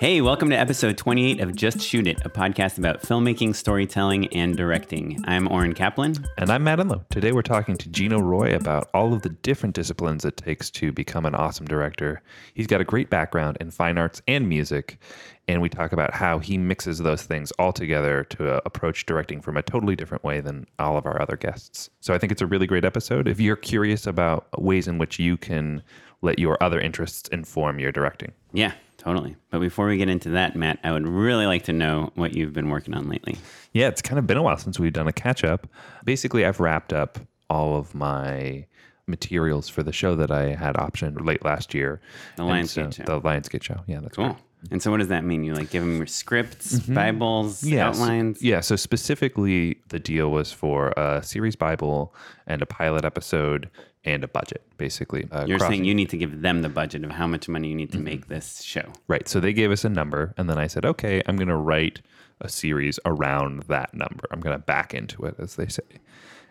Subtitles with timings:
[0.00, 4.56] Hey, welcome to episode 28 of Just Shoot It, a podcast about filmmaking, storytelling, and
[4.56, 5.18] directing.
[5.24, 6.24] I'm Oren Kaplan.
[6.36, 7.04] And I'm Matt Enlow.
[7.08, 10.92] Today we're talking to Gino Roy about all of the different disciplines it takes to
[10.92, 12.22] become an awesome director.
[12.54, 15.00] He's got a great background in fine arts and music,
[15.48, 19.40] and we talk about how he mixes those things all together to uh, approach directing
[19.40, 21.90] from a totally different way than all of our other guests.
[21.98, 23.26] So I think it's a really great episode.
[23.26, 25.82] If you're curious about ways in which you can
[26.22, 28.30] let your other interests inform your directing.
[28.52, 29.36] Yeah, totally.
[29.50, 32.52] But before we get into that, Matt, I would really like to know what you've
[32.52, 33.36] been working on lately.
[33.72, 35.66] Yeah, it's kind of been a while since we've done a catch up.
[36.04, 38.66] Basically, I've wrapped up all of my
[39.06, 42.00] materials for the show that I had optioned late last year.
[42.36, 43.04] The Lionsgate so- show.
[43.04, 43.80] The Lionsgate show.
[43.86, 44.26] Yeah, that's Cool.
[44.26, 44.36] right.
[44.70, 45.44] And so, what does that mean?
[45.44, 47.96] You like give them your scripts, Bibles, Yes.
[48.00, 48.42] outlines?
[48.42, 48.60] Yeah.
[48.60, 52.14] So specifically, the deal was for a series Bible
[52.46, 53.70] and a pilot episode
[54.04, 55.28] and a budget, basically.
[55.30, 57.68] Uh, You're crossing- saying you need to give them the budget of how much money
[57.68, 58.92] you need to make this show.
[59.06, 59.28] Right.
[59.28, 62.00] So they gave us a number, and then I said, okay, I'm going to write
[62.40, 64.24] a series around that number.
[64.30, 65.82] I'm going to back into it, as they say.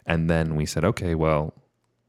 [0.06, 1.54] And then we said, okay, well,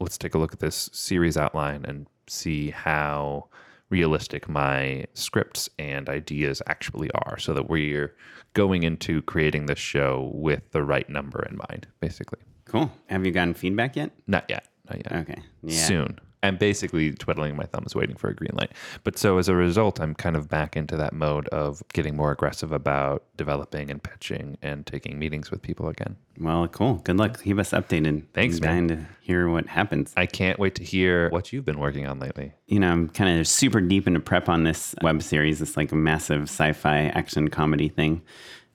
[0.00, 3.46] let's take a look at this series outline and see how
[3.90, 8.14] realistic my scripts and ideas actually are so that we're
[8.54, 12.40] going into creating this show with the right number in mind, basically.
[12.66, 12.90] Cool.
[13.06, 14.10] Have you gotten feedback yet?
[14.26, 14.66] Not yet.
[14.88, 15.42] Not yet Okay.
[15.62, 15.84] Yeah.
[15.84, 16.18] soon.
[16.42, 18.72] I'm basically twiddling my thumbs waiting for a green light.
[19.04, 22.30] But so as a result, I'm kind of back into that mode of getting more
[22.30, 26.16] aggressive about developing and pitching and taking meetings with people again.
[26.38, 26.94] Well, cool.
[26.96, 27.42] Good luck.
[27.42, 28.24] Keep us updated.
[28.32, 28.86] Thanks, I'm man.
[28.86, 30.12] dying to hear what happens.
[30.16, 32.52] I can't wait to hear what you've been working on lately.
[32.66, 35.60] you know, I'm kind of super deep into prep on this web series.
[35.60, 38.22] It's like a massive sci-fi action comedy thing.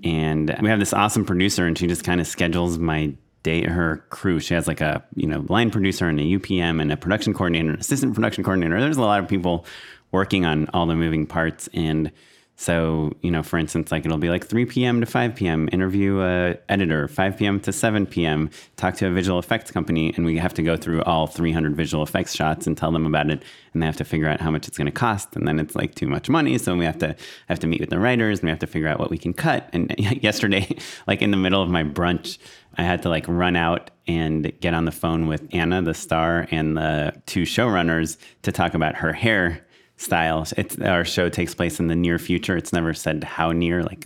[0.04, 4.04] And we have this awesome producer and she just kind of schedules my day her
[4.10, 4.40] crew.
[4.40, 7.70] She has like a, you know, line producer and a UPM and a production coordinator,
[7.70, 8.80] an assistant production coordinator.
[8.80, 9.66] There's a lot of people
[10.12, 12.12] working on all the moving parts and
[12.56, 15.02] so, you know, for instance, like it'll be like 3 p.m.
[15.02, 17.60] to 5 p.m., interview a editor, 5 p.m.
[17.62, 21.02] to 7 p.m., talk to a visual effects company, and we have to go through
[21.02, 23.44] all 300 visual effects shots and tell them about it,
[23.74, 25.76] and they have to figure out how much it's going to cost, and then it's
[25.76, 27.16] like too much money, so we have to
[27.50, 29.34] have to meet with the writers, and we have to figure out what we can
[29.34, 29.68] cut.
[29.74, 30.78] And yesterday,
[31.08, 32.38] like in the middle of my brunch,
[32.78, 36.48] I had to like run out and get on the phone with Anna, the star,
[36.52, 39.66] and the two showrunners to talk about her hair
[39.98, 40.46] style.
[40.58, 42.58] It's our show takes place in the near future.
[42.58, 44.06] It's never said how near, like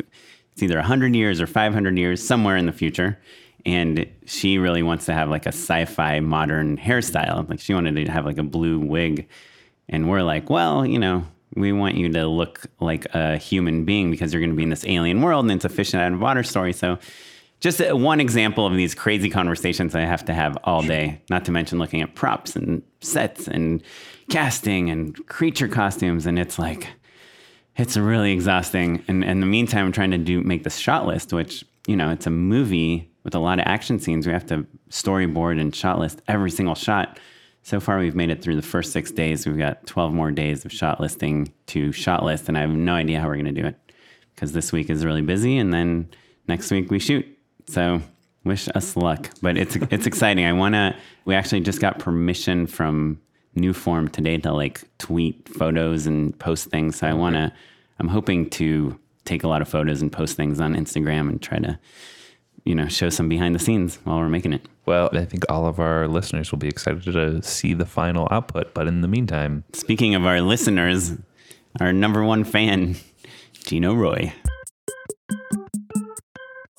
[0.54, 3.20] it's either 100 years or 500 years, somewhere in the future.
[3.66, 7.50] And she really wants to have like a sci-fi modern hairstyle.
[7.50, 9.28] Like she wanted to have like a blue wig.
[9.90, 11.26] And we're like, well, you know,
[11.56, 14.70] we want you to look like a human being because you're going to be in
[14.70, 16.74] this alien world and it's a fish out of water story.
[16.74, 17.00] So
[17.60, 21.46] just uh, one example of these crazy conversations I have to have all day, not
[21.46, 23.82] to mention looking at props and sets and
[24.30, 26.26] casting and creature costumes.
[26.26, 26.88] And it's like,
[27.76, 29.04] it's really exhausting.
[29.08, 31.96] And, and in the meantime, I'm trying to do make this shot list, which, you
[31.96, 34.28] know, it's a movie with a lot of action scenes.
[34.28, 37.20] We have to storyboard and shot list every single shot.
[37.64, 39.46] So far, we've made it through the first six days.
[39.46, 42.94] We've got 12 more days of shot listing to shot list, and I have no
[42.94, 43.76] idea how we're going to do it
[44.34, 46.10] because this week is really busy, and then
[46.48, 47.37] next week we shoot.
[47.68, 48.02] So
[48.44, 50.46] wish us luck, but it's it's exciting.
[50.46, 50.96] I want to.
[51.26, 53.20] We actually just got permission from
[53.56, 56.98] Newform today to like tweet photos and post things.
[56.98, 57.52] So I oh, want to.
[58.00, 61.60] I'm hoping to take a lot of photos and post things on Instagram and try
[61.60, 61.78] to,
[62.64, 64.62] you know, show some behind the scenes while we're making it.
[64.86, 68.74] Well, I think all of our listeners will be excited to see the final output.
[68.74, 71.14] But in the meantime, Speaking of our listeners,
[71.80, 72.96] our number one fan,
[73.54, 74.32] Gino Roy.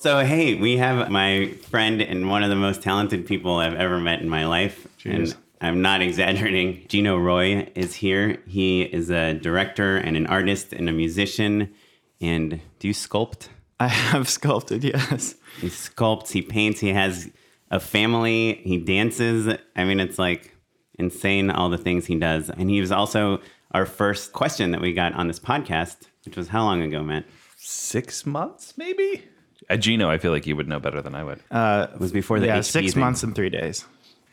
[0.01, 3.99] So, hey, we have my friend and one of the most talented people I've ever
[3.99, 4.87] met in my life.
[4.97, 5.33] Cheers.
[5.33, 6.85] And I'm not exaggerating.
[6.87, 8.41] Gino Roy is here.
[8.47, 11.73] He is a director and an artist and a musician.
[12.21, 13.49] And do you sculpt?
[13.77, 15.35] I have sculpted, yes.
[15.59, 17.29] He sculpts, he paints, he has
[17.69, 19.53] a family, he dances.
[19.75, 20.55] I mean, it's like
[20.97, 22.49] insane all the things he does.
[22.49, 26.47] And he was also our first question that we got on this podcast, which was
[26.47, 27.25] how long ago, Matt?
[27.59, 29.25] six months, maybe?
[29.69, 31.39] Uh, Gino, I feel like you would know better than I would.
[31.51, 33.01] It was before the yeah, HP six thing.
[33.01, 33.85] months and three days.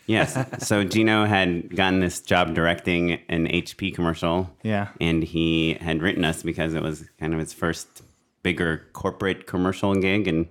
[0.06, 0.38] Yes.
[0.64, 4.50] So Gino had gotten this job directing an HP commercial.
[4.62, 4.88] Yeah.
[5.00, 8.02] And he had written us because it was kind of his first
[8.42, 10.46] bigger corporate commercial gig and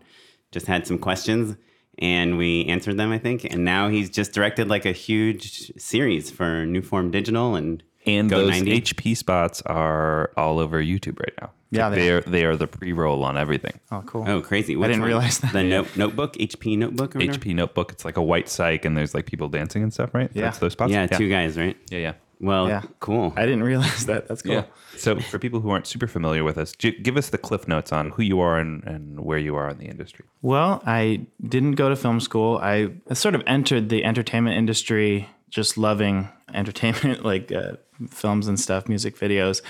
[0.51, 1.55] just had some questions
[1.97, 3.45] and we answered them, I think.
[3.45, 8.41] And now he's just directed like a huge series for Newform Digital and And Go
[8.45, 8.81] those 90.
[8.81, 11.51] HP spots are all over YouTube right now.
[11.71, 12.21] Yeah, Like, they they are.
[12.21, 13.79] They are the pre-roll on everything.
[13.91, 14.23] Oh, cool.
[14.27, 14.75] Oh, crazy.
[14.75, 15.07] Which didn't one?
[15.07, 15.51] realize that.
[15.53, 17.37] The note, notebook, HP notebook or whatever?
[17.39, 17.91] HP Notebook.
[17.91, 20.29] It's like a white cyc, and there's like people dancing and stuff, right?
[20.33, 20.43] Yeah.
[20.43, 20.91] That's those spots.
[20.91, 21.17] Yeah, yeah.
[21.17, 21.75] two guys, right?
[21.89, 22.13] Yeah, yeah.
[22.39, 22.83] Well, Yeah.
[22.99, 23.33] cool.
[23.35, 24.27] I didn't realize that.
[24.27, 24.53] That's cool.
[24.53, 24.65] Yeah.
[24.97, 28.11] So, for people who aren't super familiar with us, give us the cliff notes on
[28.11, 30.25] who you are and, and where you are in the industry.
[30.41, 32.57] Well, I didn't go to film school.
[32.61, 37.73] I sort of entered the entertainment industry just loving entertainment, like uh,
[38.09, 39.61] films and stuff, music videos.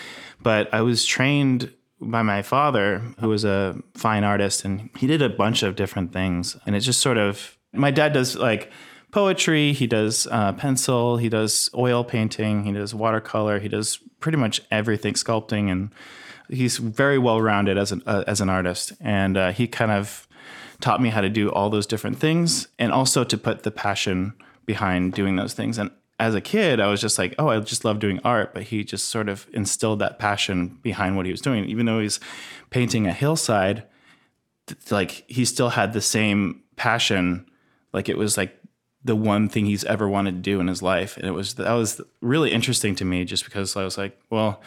[0.42, 5.22] But I was trained by my father, who was a fine artist, and he did
[5.22, 6.58] a bunch of different things.
[6.66, 8.72] And it's just sort of, my dad does like
[9.12, 14.38] poetry, he does uh, pencil, he does oil painting, he does watercolor, he does pretty
[14.38, 15.92] much everything, sculpting, and
[16.50, 18.92] he's very well rounded as an uh, as an artist.
[19.00, 20.28] And uh, he kind of
[20.82, 24.34] taught me how to do all those different things, and also to put the passion
[24.66, 25.78] behind doing those things.
[25.78, 28.54] And as a kid, I was just like, oh, I just love doing art.
[28.54, 32.00] But he just sort of instilled that passion behind what he was doing, even though
[32.00, 32.20] he's
[32.70, 33.84] painting a hillside.
[34.90, 37.46] Like he still had the same passion,
[37.94, 38.58] like it was like
[39.04, 41.18] the one thing he's ever wanted to do in his life.
[41.18, 44.62] And it was that was really interesting to me just because I was like, well,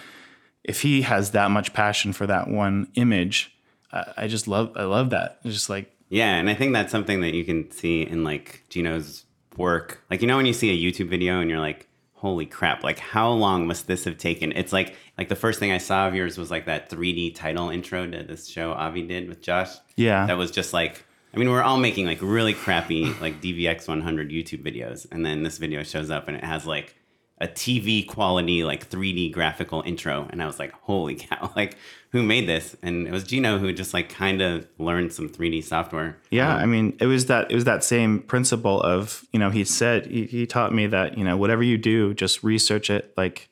[0.63, 3.57] if he has that much passion for that one image,
[3.91, 5.41] I, I just love I love that.
[5.45, 8.65] It's just like Yeah, and I think that's something that you can see in like
[8.69, 9.25] Gino's
[9.59, 10.03] work.
[10.11, 12.99] Like you know when you see a YouTube video and you're like, "Holy crap, like
[12.99, 16.15] how long must this have taken?" It's like like the first thing I saw of
[16.15, 19.77] yours was like that 3D title intro to this show Avi did with Josh.
[19.97, 20.27] Yeah.
[20.27, 24.31] That was just like I mean, we're all making like really crappy like DVX 100
[24.31, 26.95] YouTube videos and then this video shows up and it has like
[27.41, 31.77] a TV quality like 3D graphical intro and I was like, "Holy cow, like
[32.11, 35.63] who made this?" And it was Gino who just like kind of learned some 3D
[35.65, 36.19] software.
[36.31, 39.51] Yeah, um, I mean, it was that it was that same principle of you know
[39.51, 43.13] he said he, he taught me that you know whatever you do, just research it
[43.17, 43.49] like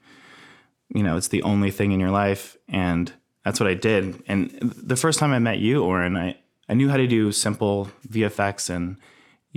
[0.95, 3.13] you know it's the only thing in your life, and
[3.45, 4.23] that's what I did.
[4.27, 6.37] And the first time I met you, Oren, I
[6.69, 8.97] I knew how to do simple VFX, and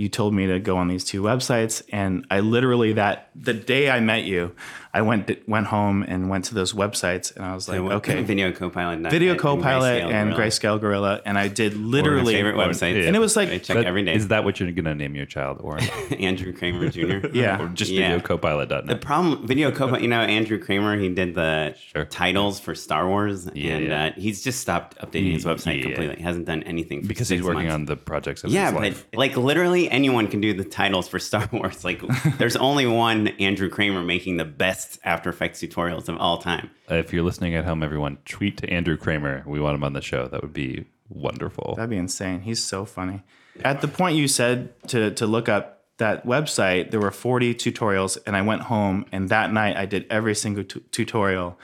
[0.00, 3.90] you told me to go on these two websites, and I literally that the day
[3.90, 4.54] I met you,
[4.92, 8.50] I went went home and went to those websites, and I was like, okay, Video
[8.50, 9.08] Copilot.
[9.10, 13.06] Video Copilot and Grayscale Gorilla, and I did literally favorite websites.
[13.06, 14.14] and it was like I check That- every day.
[14.14, 15.78] Is that what you're going to name your child, or
[16.18, 17.28] Andrew Kramer Jr.
[17.32, 17.62] Yeah.
[17.62, 18.18] or just Yeah.
[18.18, 18.86] videocopilot.net?
[18.88, 22.04] The problem, Video Copilot, you know, Andrew Kramer, he did the Sure.
[22.06, 24.04] titles for Star Wars, Yeah, and yeah.
[24.06, 25.82] Uh, he's just stopped updating his website Yeah.
[25.84, 26.16] completely.
[26.16, 27.74] He hasn't done anything for because six he's working months.
[27.74, 29.06] on the projects of Yeah, his but life.
[29.14, 31.84] like literally anyone can do the titles for Star Wars.
[31.84, 32.02] Like,
[32.38, 36.70] there's only one Andrew Kramer making the best After Effects tutorials of all time.
[36.88, 39.42] If you're listening at home, everyone, tweet to Andrew Kramer.
[39.46, 40.28] We want him on the show.
[40.28, 41.74] That would be wonderful.
[41.76, 42.40] That'd be insane.
[42.40, 43.22] He's so funny.
[43.64, 48.16] At the point you said to to look up that website, there were 40 tutorials,
[48.26, 51.58] and I went home, and that night I did every single tu- tutorial,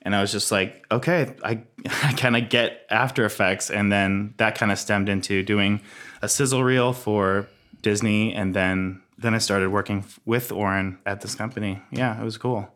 [0.00, 4.34] and I was just like, okay, I I kind of get After Effects, and then
[4.38, 5.80] that kind of stemmed into doing
[6.22, 7.46] a sizzle reel for
[7.82, 11.80] Disney, and then then I started working with Oren at this company.
[11.90, 12.68] Yeah, it was cool.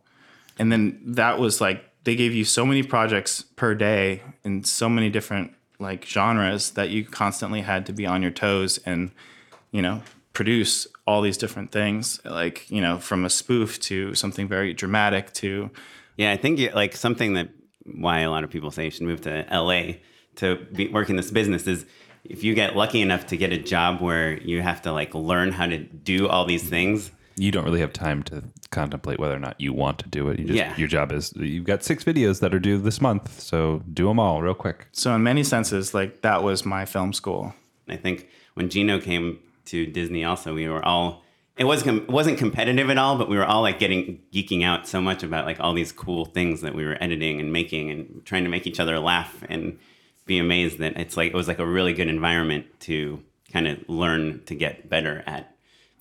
[0.58, 4.88] And then that was like they gave you so many projects per day in so
[4.88, 9.10] many different like genres that you constantly had to be on your toes and
[9.72, 10.00] you know
[10.32, 15.32] produce all these different things like you know from a spoof to something very dramatic
[15.32, 15.70] to
[16.16, 17.50] Yeah, I think like something that
[17.84, 19.94] why a lot of people say you should move to LA
[20.36, 21.86] to be, work in this business is
[22.30, 25.52] if you get lucky enough to get a job where you have to like learn
[25.52, 27.10] how to do all these things.
[27.38, 30.38] You don't really have time to contemplate whether or not you want to do it.
[30.38, 30.74] You just, Yeah.
[30.76, 34.18] Your job is you've got six videos that are due this month, so do them
[34.18, 34.88] all real quick.
[34.92, 37.54] so in many senses like that was my film school
[37.88, 41.22] I think when Gino came to Disney, also we were all.
[41.56, 44.62] It was com- it wasn't competitive at all, but we were all like getting geeking
[44.64, 47.90] out so much about like all these cool things that we were editing and making
[47.90, 49.78] and trying to make each other laugh and
[50.26, 53.78] be amazed that it's like it was like a really good environment to kind of
[53.88, 55.54] learn to get better at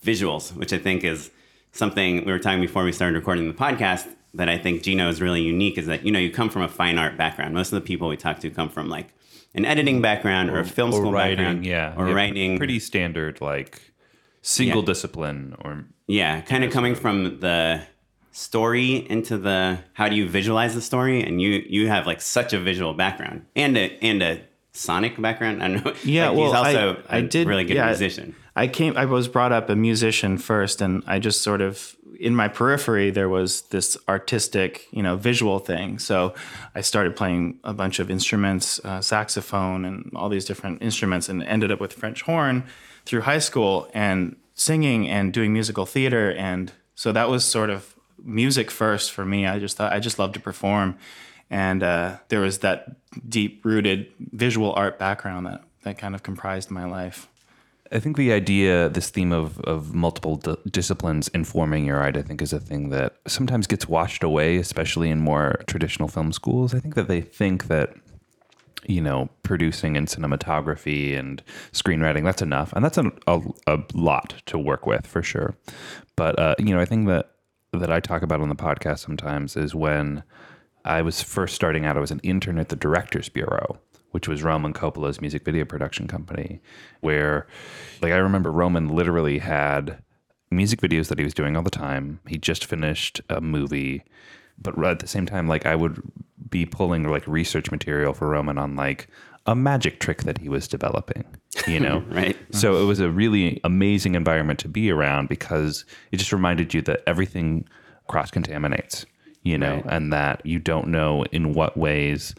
[0.04, 1.30] visuals, which I think is
[1.72, 5.22] something we were talking before we started recording the podcast that I think Gino is
[5.22, 7.54] really unique is that you know you come from a fine art background.
[7.54, 9.08] Most of the people we talk to come from like
[9.54, 12.58] an editing background or, a film school background, yeah, or Yeah, writing.
[12.58, 13.80] Pretty standard, like
[14.42, 14.86] single Yeah.
[14.86, 17.82] discipline or yeah, kind of coming from the
[18.36, 22.52] story into the how do you visualize the story, and you you have like such
[22.52, 24.40] a visual background and a and a
[24.72, 25.62] sonic background.
[25.62, 25.94] I don't know.
[26.04, 27.86] Yeah, Like, well, he's also I- a I did- really good yeah.
[27.86, 28.34] musician.
[28.54, 32.34] I came I was brought up a musician first and I just sort of in
[32.34, 35.98] my periphery there was this artistic, you know, visual thing.
[35.98, 36.32] So
[36.74, 41.42] I started playing a bunch of instruments, uh, saxophone and all these different instruments and
[41.42, 42.64] ended up with French horn
[43.04, 47.94] through high school and singing and doing musical theater and so that was sort of
[48.22, 49.46] music first for me.
[49.46, 50.98] I just thought I just loved to perform
[51.50, 52.96] and uh, there was that
[53.28, 57.28] deep rooted visual art background that that kind of comprised my life.
[57.92, 62.22] I think the idea, this theme of, of multiple d- disciplines informing your art, I
[62.22, 66.74] think is a thing that sometimes gets washed away, especially in more traditional film schools.
[66.74, 67.94] I think that they think that,
[68.88, 72.72] you know, producing and cinematography and screenwriting, that's enough.
[72.72, 75.54] And that's a, a, a lot to work with for sure.
[76.16, 77.35] But, uh, you know, I think that,
[77.78, 80.22] that I talk about on the podcast sometimes is when
[80.84, 83.80] I was first starting out, I was an intern at the Directors Bureau
[84.16, 86.62] which was Roman Coppola's music video production company,
[87.00, 87.46] where
[88.00, 90.02] like I remember Roman literally had
[90.50, 92.20] music videos that he was doing all the time.
[92.26, 94.04] He just finished a movie,
[94.58, 96.00] but at the same time, like I would
[96.48, 99.08] be pulling like research material for Roman on like
[99.46, 101.24] a magic trick that he was developing,
[101.66, 101.98] you know?
[102.08, 102.36] right.
[102.50, 106.82] So it was a really amazing environment to be around because it just reminded you
[106.82, 107.66] that everything
[108.08, 109.06] cross contaminates,
[109.42, 109.84] you know, Right.
[109.88, 112.34] and that you don't know in what ways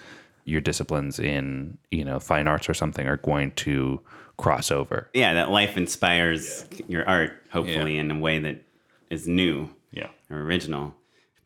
[0.46, 4.00] your disciplines in, you know, fine arts or something are going to
[4.38, 5.10] cross over.
[5.14, 8.62] Yeah, that life inspires your art, hopefully, in a way that
[9.10, 10.08] is new Yeah.
[10.30, 10.94] or original.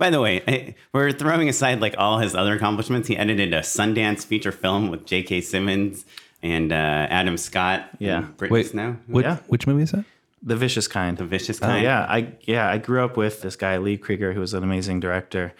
[0.01, 3.08] By the way, I, we're throwing aside like all his other accomplishments.
[3.08, 5.41] He edited a Sundance feature film with J.K.
[5.41, 6.05] Simmons
[6.41, 6.75] and uh,
[7.20, 7.88] Adam Scott.
[8.00, 8.17] Yeah.
[8.24, 8.98] and Brittany Snow.
[9.05, 9.38] Which, Yeah.
[9.48, 10.05] which movie is that?
[10.41, 11.17] The Vicious Kind.
[11.20, 11.84] The Vicious Oh, Kind.
[11.84, 15.00] yeah, I yeah I grew up with this guy Lee Krieger, who was an amazing
[15.01, 15.53] director,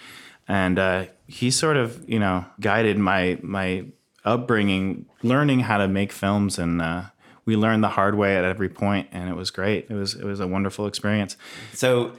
[0.48, 3.86] and uh, he sort of you know guided my my
[4.26, 7.04] upbringing, learning how to make films, and uh,
[7.46, 9.86] we learned the hard way at every point, and it was great.
[9.90, 11.38] It was it was a wonderful experience.
[11.74, 12.14] So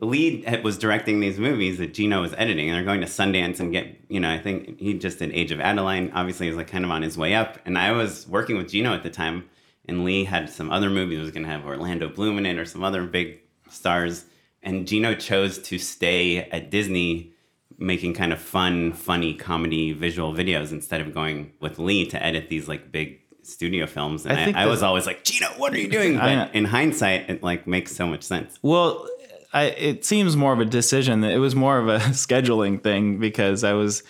[0.00, 3.72] Lee was directing these movies that Gino was editing, and they're going to Sundance and
[3.72, 6.12] get, you know, I think he just did Age of Adaline.
[6.14, 7.58] Obviously, he was like kind of on his way up.
[7.64, 9.48] And I was working with Gino at the time,
[9.86, 11.18] and Lee had some other movies.
[11.18, 13.40] He was going to have Orlando Bloom in it or some other big
[13.70, 14.24] stars.
[14.62, 17.32] And Gino chose to stay at Disney
[17.76, 22.48] making kind of fun, funny comedy visual videos instead of going with Lee to edit
[22.48, 24.26] these like big studio films.
[24.26, 26.18] And I I, I, was always like, Gino, what are you doing?
[26.18, 28.58] But in hindsight, it like makes so much sense.
[28.62, 29.08] Well,
[29.52, 31.24] I, it seems more of a decision.
[31.24, 34.02] It was more of a scheduling thing because I was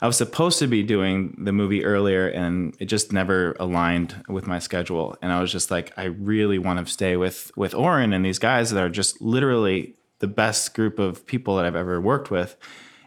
[0.00, 4.46] I was supposed to be doing the movie earlier and it just never aligned with
[4.46, 5.16] my schedule.
[5.22, 8.38] And I was just like, I really want to stay with with Oren and these
[8.38, 12.56] guys that are just literally the best group of people that I've ever worked with.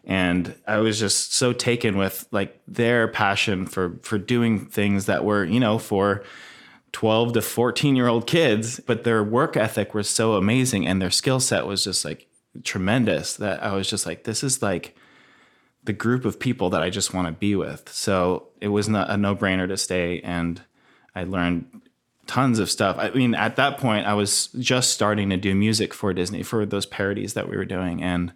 [0.04, 5.24] And I was just so taken with like their passion for for doing things that
[5.24, 6.24] were, you know, for
[6.92, 11.12] 12 to 14 year old kids, but their work ethic was so amazing and their
[11.12, 12.28] skill set was just like
[12.64, 14.96] tremendous that I was just like, this is like
[15.84, 17.90] the group of people that I just want to be with.
[17.90, 20.20] So it was not a no brainer to stay.
[20.22, 20.62] And
[21.16, 21.82] I learned
[22.28, 22.98] tons of stuff.
[23.00, 26.66] I mean, at that point, I was just starting to do music for Disney for
[26.66, 28.04] those parodies that we were doing.
[28.04, 28.34] And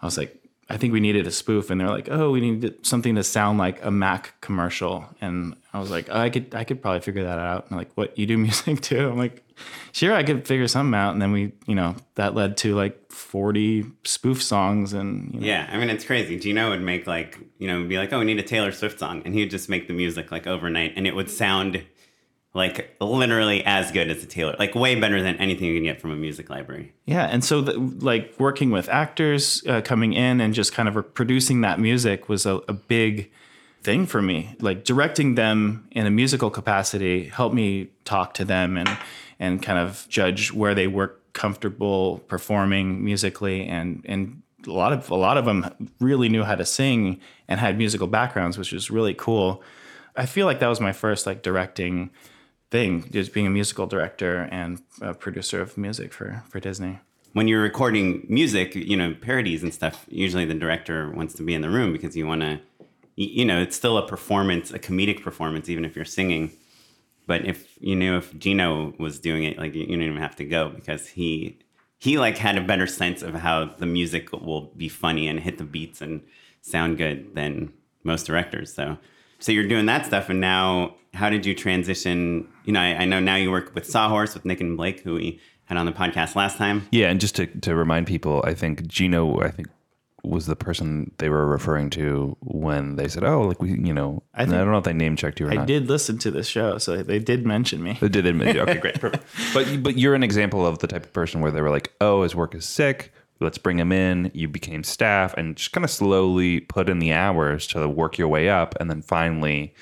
[0.00, 2.84] I was like, I think we needed a spoof, and they're like, "Oh, we need
[2.84, 6.64] something to sound like a Mac commercial." And I was like, oh, "I could, I
[6.64, 8.18] could probably figure that out." And like, "What?
[8.18, 9.44] You do music too?" I'm like,
[9.92, 13.12] "Sure, I could figure something out." And then we, you know, that led to like
[13.12, 16.36] 40 spoof songs, and you know, Yeah, I mean it's crazy.
[16.38, 19.22] Gino would make like you know be like, oh, we need a Taylor Swift song,
[19.24, 21.84] and he would just make the music like overnight, and it would sound
[22.56, 26.00] like literally as good as a Taylor, like way better than anything you can get
[26.00, 26.92] from a music library.
[27.04, 31.14] Yeah, and so the, like working with actors uh, coming in and just kind of
[31.14, 33.30] producing that music was a, a big
[33.82, 34.56] thing for me.
[34.58, 38.88] Like directing them in a musical capacity helped me talk to them and
[39.38, 45.10] and kind of judge where they were comfortable performing musically and and a lot of
[45.10, 48.90] a lot of them really knew how to sing and had musical backgrounds, which was
[48.90, 49.62] really cool.
[50.16, 52.10] I feel like that was my first like directing
[52.76, 56.98] thing, just being a musical director and a producer of music for for Disney.
[57.32, 60.04] When you're recording music, you know parodies and stuff.
[60.08, 62.60] Usually the director wants to be in the room because you want to,
[63.16, 66.44] you know, it's still a performance, a comedic performance, even if you're singing.
[67.26, 70.36] But if you knew if Gino was doing it, like you you didn't even have
[70.36, 71.58] to go because he
[71.98, 75.56] he like had a better sense of how the music will be funny and hit
[75.56, 76.20] the beats and
[76.60, 77.72] sound good than
[78.04, 78.68] most directors.
[78.74, 78.98] So
[79.38, 82.46] so you're doing that stuff, and now how did you transition?
[82.64, 85.14] You know, I, I know now you work with Sawhorse with Nick and Blake, who
[85.14, 86.86] we had on the podcast last time.
[86.92, 89.68] Yeah, and just to, to remind people, I think Gino, I think
[90.22, 94.22] was the person they were referring to when they said, "Oh, like we, you know."
[94.34, 95.66] I, think- don't know if they name checked you or I not.
[95.66, 97.96] did listen to this show, so they did mention me.
[98.00, 98.62] They did admit you.
[98.62, 99.24] Okay, great, perfect.
[99.54, 102.22] But but you're an example of the type of person where they were like, "Oh,
[102.22, 103.12] his work is sick.
[103.40, 107.12] Let's bring him in." You became staff and just kind of slowly put in the
[107.12, 109.74] hours to work your way up, and then finally.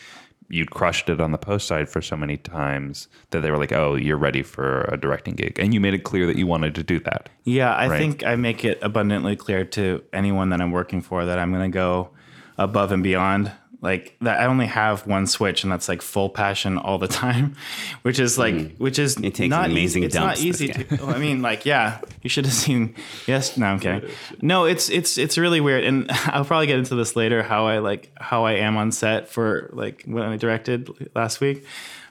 [0.55, 3.73] You'd crushed it on the post side for so many times that they were like,
[3.73, 6.77] "Oh, you're ready for a directing gig," and you made it clear that you wanted
[6.77, 7.29] to do that.
[7.43, 7.99] Yeah, I Right.
[7.99, 11.69] think I make it abundantly clear to anyone that I'm working for that I'm going
[11.71, 12.11] to go
[12.57, 13.51] above and beyond.
[13.85, 17.55] Like that I only have one switch and that's like full passion all the time,
[18.03, 19.27] which is like which is Mm.
[19.27, 22.31] It takes not amazing easy, it's not easy to well, I mean like yeah, you
[22.31, 22.95] should have seen
[23.27, 24.11] yes, no, I'm kidding.
[24.41, 27.79] No, it's it's it's really weird and I'll probably get into this later how I
[27.79, 31.65] like how I am on set for like when I directed last week.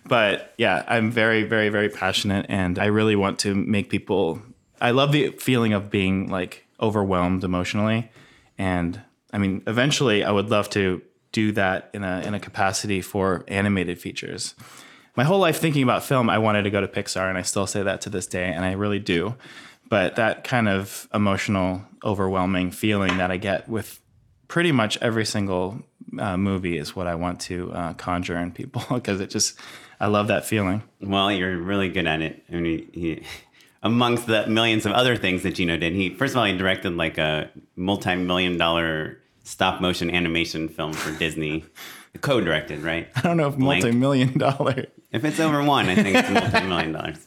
[0.06, 4.42] But yeah, I'm very very very passionate and I really want to make people
[4.80, 8.12] I love the feeling of being like overwhelmed emotionally
[8.58, 9.02] and
[9.32, 11.02] I mean eventually I would love to
[11.34, 14.56] do that in a in a capacity for animated features.
[15.16, 17.68] My whole life thinking about film, I wanted to go to Pixar and I still
[17.68, 19.36] say that to this day and I really do.
[19.90, 24.00] But that kind of emotional overwhelming feeling that I get with
[24.48, 25.84] pretty much every single
[26.18, 29.60] uh, movie is what I want to uh, conjure in people because it just
[30.00, 30.84] I love that feeling.
[31.02, 32.44] Well, you're really good at it.
[32.52, 33.24] I mean, he,
[33.82, 36.96] amongst the millions of other things that Gino did, he first of all he directed
[36.96, 41.66] like a multi-million dollar stop motion animation film for Disney.
[42.22, 43.10] Co-directed, right?
[43.16, 43.84] I don't know if Blank.
[43.84, 44.86] multi-million dollar.
[45.12, 47.18] If it's over one, I think it's multi-million dollars.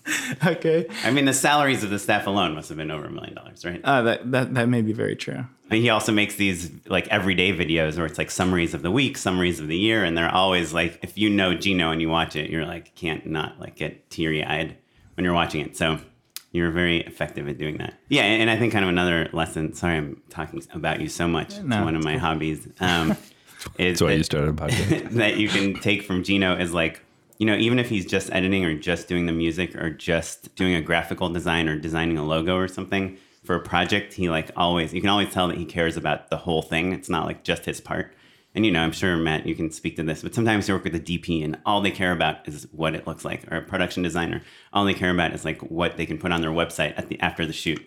[0.47, 3.35] okay, I mean, the salaries of the staff alone must have been over a million
[3.35, 3.81] dollars, right?
[3.83, 5.45] uh, that that that may be very true.
[5.69, 9.19] But he also makes these like everyday videos where it's like summaries of the week,
[9.19, 12.37] summaries of the year, and they're always like, if you know Gino and you watch
[12.37, 14.77] it, you're like can't not like get teary eyed
[15.15, 15.77] when you're watching it.
[15.77, 15.99] So
[16.53, 17.95] you're very effective at doing that.
[18.09, 19.75] Yeah, and I think kind of another lesson.
[19.75, 21.59] Sorry, I'm talking about you so much.
[21.61, 22.69] No, it's one of my hobbies.
[22.81, 23.17] Um,
[23.79, 25.11] is That's why that- you started a podcast.
[25.13, 27.03] that you can take from Gino is like,
[27.39, 30.75] you know, even if he's just editing or just doing the music or just doing
[30.75, 34.95] a graphical design or designing a logo or something for a project, he like always,
[34.95, 36.93] you can always tell that he cares about the whole thing.
[36.93, 38.15] It's not like just his part.
[38.57, 40.85] And you know, I'm sure Matt, you can speak to this, but sometimes you work
[40.85, 43.63] with a DP and all they care about is what it looks like, or a
[43.63, 44.41] production designer.
[44.73, 47.21] All they care about is like what they can put on their website at the
[47.21, 47.79] after the shoot.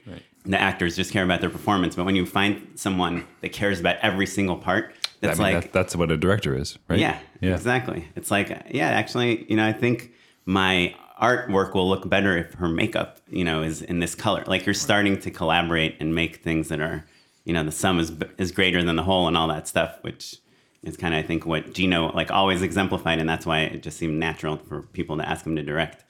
[0.45, 3.97] The actors just care about their performance, but when you find someone that cares about
[4.03, 6.99] every single part, I that's mean, like that, that's what a director is, right?
[6.99, 7.55] yeah, Yeah.
[7.55, 8.07] exactly.
[8.15, 10.11] It's like, yeah, actually, you know, I think
[10.45, 14.43] my artwork will look better if her makeup, you know, is in this color.
[14.45, 17.05] Like you're starting to collaborate and make things that are,
[17.43, 20.37] you know, the sum is is greater than the whole and all that stuff, which
[20.83, 23.97] is kind of I think what Gino like always exemplified, and that's why it just
[23.97, 26.05] seemed natural for people to ask him to direct.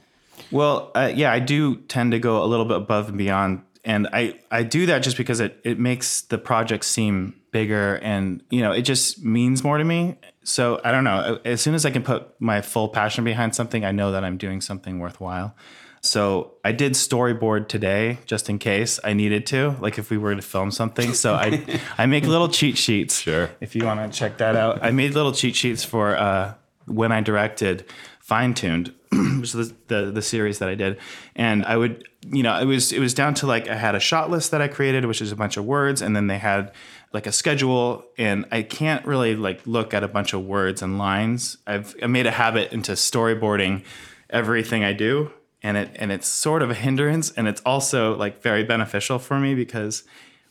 [0.51, 4.07] Well, uh, yeah, I do tend to go a little bit above and beyond, and
[4.13, 8.61] I I do that just because it it makes the project seem bigger, and you
[8.61, 10.17] know, it just means more to me.
[10.43, 11.39] So I don't know.
[11.45, 14.37] As soon as I can put my full passion behind something, I know that I'm
[14.37, 15.55] doing something worthwhile.
[16.01, 20.35] So I did storyboard today just in case I needed to, like if we were
[20.35, 21.13] to film something.
[21.13, 23.19] So I I make little cheat sheets.
[23.19, 23.49] Sure.
[23.59, 26.53] If you want to check that out, I made little cheat sheets for uh,
[26.85, 27.85] when I directed
[28.19, 30.97] Fine Tuned, which is the, the the series that I did,
[31.35, 33.99] and I would you know it was it was down to like I had a
[33.99, 36.71] shot list that I created, which is a bunch of words, and then they had
[37.11, 40.97] like a schedule, and I can't really like look at a bunch of words and
[40.97, 41.57] lines.
[41.65, 43.83] I've I made a habit into storyboarding
[44.29, 48.41] everything I do, and it and it's sort of a hindrance, and it's also like
[48.41, 50.03] very beneficial for me because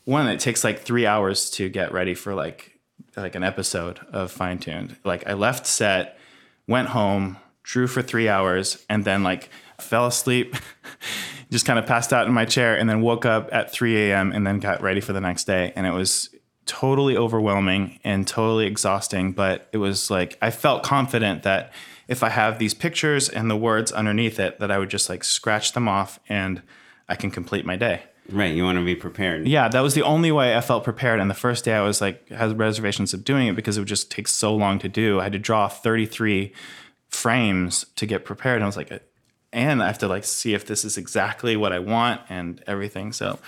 [0.05, 2.79] one it takes like three hours to get ready for like
[3.15, 6.17] like an episode of fine tuned like i left set
[6.67, 10.55] went home drew for three hours and then like fell asleep
[11.51, 14.31] just kind of passed out in my chair and then woke up at 3 a.m
[14.31, 15.73] and then got ready for the next day.
[15.75, 16.29] And it was
[16.65, 21.73] totally overwhelming and totally exhausting but it was like i felt confident that
[22.09, 25.23] if i have these pictures and the words underneath it that i would just like
[25.23, 26.61] scratch them off and
[27.07, 29.47] i can complete my day Right, you want to be prepared.
[29.47, 31.19] yeah, that was the only way I felt prepared.
[31.19, 33.87] And the first day I was like, had reservations of doing it because it would
[33.87, 35.19] just take so long to do.
[35.19, 36.53] I had to draw 33
[37.09, 38.57] frames to get prepared.
[38.57, 38.99] And I was like, uh,
[39.51, 43.13] and I have to like see if this is exactly what I want and everything.
[43.13, 43.39] So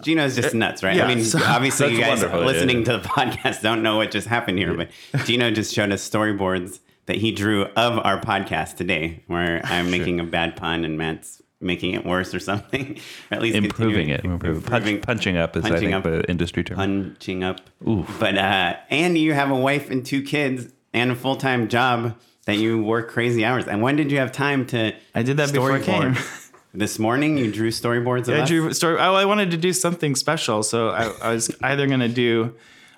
[0.00, 0.96] Gino's just nuts, right?
[0.96, 2.84] yeah, I mean, so- obviously, you That's guys listening yeah.
[2.84, 4.88] to the podcast don't know what just happened here, but
[5.26, 10.20] Gino just showed us storyboards that he drew of our podcast today, where I'm making
[10.20, 12.98] a bad pun and Matt's making it worse or something.
[13.30, 14.24] Or at least Improving it.
[14.24, 14.62] Improving.
[14.62, 16.10] Punch, punching up is, I punching think, up.
[16.12, 16.76] the industry term.
[16.76, 17.60] punching up.
[17.80, 22.16] But uh, and you have a wife and two kids and a full time job
[22.46, 23.66] that you work crazy hours.
[23.66, 24.92] And when did you have time to?
[25.14, 26.16] I did that before I came.
[26.74, 28.48] This morning, you drew storyboards of I us?
[28.48, 28.98] drew story.
[28.98, 32.54] I, I wanted to do something special, so I, I was either going to do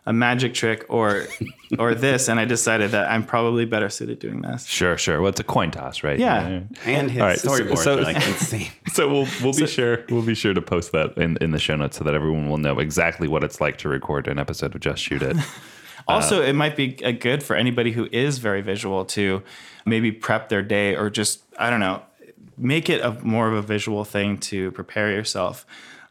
[0.06, 1.24] a magic trick or
[1.78, 4.66] or this, and I decided that I'm probably better suited doing this.
[4.66, 5.20] Sure, sure.
[5.20, 6.18] Well, it's a coin toss, right?
[6.18, 6.60] Yeah.
[6.84, 8.68] and his All right, so- storyboards so- are like insane.
[8.92, 11.74] So we'll we'll be sure we'll be sure to post that in, in the show
[11.76, 14.80] notes so that everyone will know exactly what it's like to record an episode of
[14.80, 15.36] Just Shoot It.
[16.06, 19.42] Also, it might be uh, good for anybody who is very visual to
[19.86, 22.02] maybe prep their day or just, I don't know,
[22.58, 25.64] make it a more of a visual thing to prepare yourself.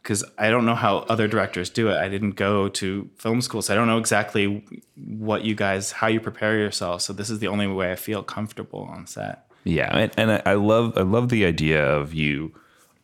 [0.04, 1.96] Because I don't know how other directors do it.
[1.96, 4.62] I didn't go to film school, so I don't know exactly
[4.96, 7.00] what you guys, how you prepare yourself.
[7.00, 9.46] So this is the only way I feel comfortable on set.
[9.64, 12.54] Yeah, and, and I, love I love the idea of you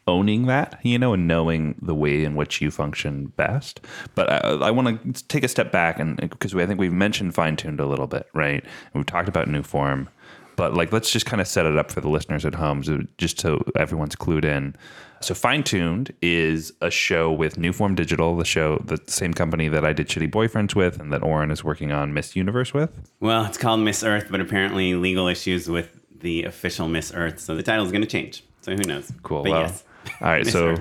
[0.07, 3.81] owning that, you know, and knowing the way in which you function best.
[4.15, 7.35] But I, I want to take a step back and because I think we've mentioned
[7.35, 8.63] fine tuned a little bit, right?
[8.63, 10.09] And we've talked about Newform,
[10.57, 13.01] but like let's just kind of set it up for the listeners at home, so
[13.17, 14.77] just so everyone's clued in.
[15.23, 19.85] So fine tuned is a show with Newform Digital, the show, the same company that
[19.85, 22.91] I did Shitty Boyfriends with, and that Oren is working on Miss Universe with.
[23.21, 27.55] Well, it's called Miss Earth, but apparently legal issues with the official Miss Earth, so
[27.55, 28.45] the title is going to change.
[28.63, 29.13] So who knows?
[29.23, 29.43] Cool.
[29.43, 29.85] But well, yes.
[30.23, 30.47] all right.
[30.51, 30.77] So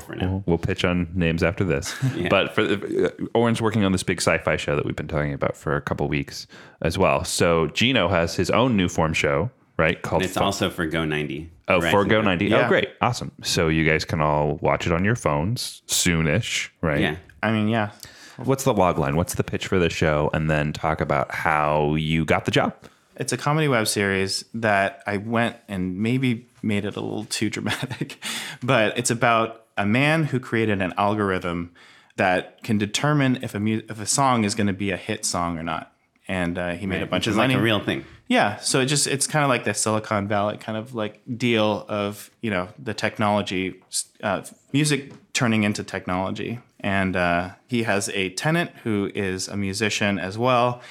[0.45, 1.93] we'll, pitch on names after this.
[2.29, 5.57] But for uh, Oren's working on this big sci-fi show that we've been talking about
[5.57, 6.47] for a couple weeks
[6.81, 7.25] as well.
[7.25, 9.99] So Gino has his own Newform show, right?
[10.01, 11.49] Called It's Fun- also for Go 90.
[11.67, 11.91] Oh, Right?
[11.91, 12.53] for Go 90.
[12.53, 12.89] Oh, great.
[13.01, 13.31] Awesome.
[13.43, 16.99] So you guys can all watch it on your phones soonish, right?
[16.99, 17.15] Yeah.
[17.41, 17.91] I mean, yeah,
[18.37, 19.17] What's the log line?
[19.17, 20.29] What's the pitch for the show?
[20.33, 22.73] And then talk about how you got the job.
[23.17, 27.49] it's a comedy web series that I went and maybe made it a little too
[27.49, 28.17] dramatic,
[28.63, 31.71] but it's about a man who created an algorithm
[32.15, 35.25] that can determine if a mu- if a song is going to be a hit
[35.25, 35.91] song or not.
[36.29, 37.59] And uh, he made a bunch of like money.
[37.59, 38.05] a real thing.
[38.27, 41.85] Yeah, so it just it's kind of like the Silicon Valley kind of like deal
[41.89, 43.81] of you know the technology,
[44.21, 50.19] uh, music turning into technology, and uh, he has a tenant who is a musician
[50.19, 50.81] as well,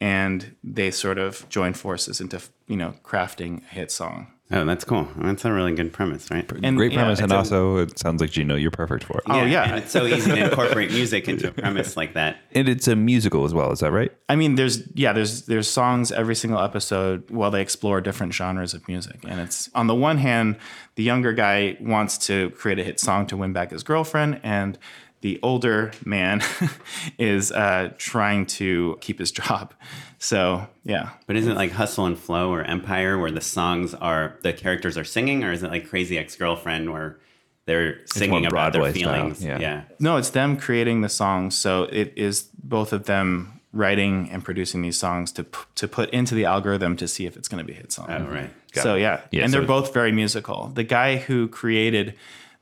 [0.00, 4.28] and they sort of join forces into you know crafting a hit song.
[4.48, 5.08] Oh, that's cool.
[5.16, 6.48] That's a really good premise, right?
[6.62, 7.18] And Great yeah, premise.
[7.18, 9.24] And it's a- also, it sounds like Gino, you're perfect for it.
[9.26, 9.64] Oh, yeah.
[9.64, 12.36] And it's so easy to incorporate music into a premise like that.
[12.52, 13.72] And it's a musical as well.
[13.72, 14.10] Is that right?
[14.28, 18.72] I mean, there's yeah, there's there's songs every single episode while they explore different genres
[18.72, 20.56] of music, and it's on the one hand,
[20.94, 24.78] the younger guy wants to create a hit song to win back his girlfriend, and
[25.22, 26.42] the older man
[27.18, 29.72] is uh, trying to keep his job.
[30.18, 34.38] So yeah, But is it like Hustle and Flow or Empire where the songs are,
[34.42, 37.18] the characters are singing, or is it like Crazy Ex Girlfriend where
[37.66, 39.44] they're singing about their Broadway style, feelings?
[39.44, 39.58] yeah.
[39.58, 39.82] yeah.
[39.98, 41.56] no, it's them creating the songs.
[41.56, 46.08] So it is both of them writing and producing these songs to p- to put
[46.10, 48.06] into the algorithm to see if it's going to be a hit song.
[48.08, 48.50] Oh, right.
[48.74, 50.68] So yeah, Yeah, and so- they're both very musical.
[50.74, 52.14] The guy who created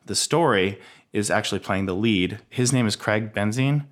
[0.06, 0.78] the story
[1.14, 2.40] is actually playing the lead.
[2.50, 3.86] His name is Craig Benzine,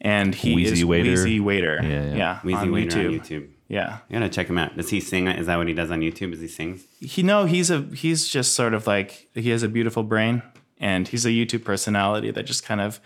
[0.00, 1.10] and he Wheezy is Waiter.
[1.10, 1.80] Wheezy Waiter.
[1.82, 2.40] Yeah, yeah.
[2.42, 3.06] Wheezy on Waiter YouTube.
[3.08, 3.48] on YouTube.
[3.68, 4.76] Yeah, You gotta check him out.
[4.76, 5.26] Does he sing?
[5.28, 6.32] Is that what he does on YouTube?
[6.34, 6.84] Is he sings?
[7.00, 10.42] he no, he's a he's just sort of like he has a beautiful brain,
[10.78, 13.00] and he's a YouTube personality that just kind of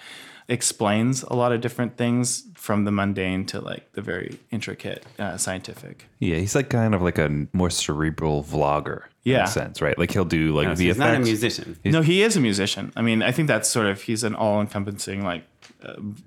[0.49, 5.37] explains a lot of different things from the mundane to like the very intricate uh,
[5.37, 6.07] scientific.
[6.19, 9.05] Yeah, he's like kind of like a more cerebral vlogger.
[9.27, 9.45] In Yeah.
[9.45, 9.99] a sense, right?
[9.99, 10.87] Like he'll do like No, so VFX.
[10.87, 11.77] he's not a musician.
[11.85, 12.93] no, he is a musician.
[12.97, 15.45] I mean, I think that's sort of he's an all-encompassing like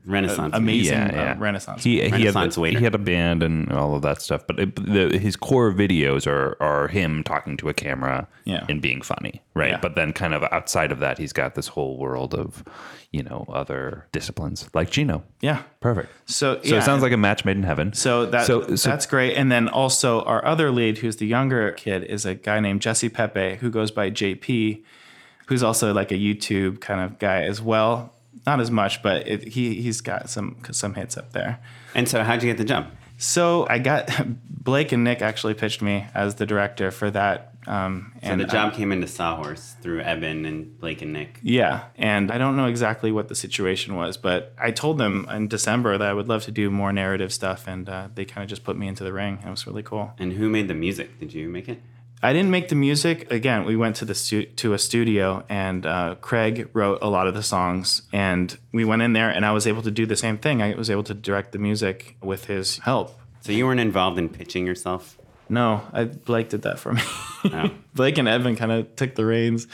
[0.05, 0.53] Renaissance.
[0.55, 1.31] amazing Yeah, yeah.
[1.33, 1.83] uh, renaissance.
[1.83, 2.77] He, he, had, Renaissance the- waiter.
[2.79, 6.27] he had a band and all of that stuff, but it, the, his core videos
[6.27, 8.65] are are him talking to a camera Yeah.
[8.69, 9.71] and being funny, right?
[9.71, 9.79] Yeah.
[9.81, 12.63] But then, kind of outside of that, he's got this whole world of,
[13.11, 15.23] you know, other disciplines like Gino.
[15.41, 15.63] yeah.
[15.81, 16.09] Perfect.
[16.25, 17.93] So So it sounds like a match made in heaven.
[17.93, 19.35] So that So- so- that's great.
[19.35, 23.07] And then also our other lead, who's the younger kid, is a guy named Jesse
[23.09, 24.83] Pepe, who goes by JP,
[25.47, 28.13] who's also like a YouTube kind of guy as well.
[28.45, 31.59] Not as much, but it, he he's got some some hits up there.
[31.95, 32.87] And so, how'd you get the job?
[33.17, 34.09] So I got
[34.49, 37.45] Blake and Nick actually pitched me as the director for that.
[37.67, 41.39] Um, So and the I- job came into Sawhorse through Eben and Blake and Nick.
[41.43, 45.49] Yeah, and I don't know exactly what the situation was, but I told them in
[45.49, 48.49] December that I would love to do more narrative stuff, and uh, they kind of
[48.49, 49.39] just put me into the ring.
[49.45, 50.13] It was really cool.
[50.17, 51.19] And who made the music?
[51.19, 51.81] Did you make it?
[52.21, 53.31] I didn't make the music.
[53.31, 57.27] Again, we went to the stu- to a studio, and uh, Craig wrote a lot
[57.27, 60.17] of the songs, and we went in there, and I was able to do the
[60.17, 60.61] same thing.
[60.61, 63.17] I was able to direct the music with his help.
[63.39, 65.17] So you weren't involved in pitching yourself?
[65.47, 67.01] No, I Blake did that for me.
[67.45, 67.71] Oh.
[67.95, 69.67] Blake and Evan kind of took the reins.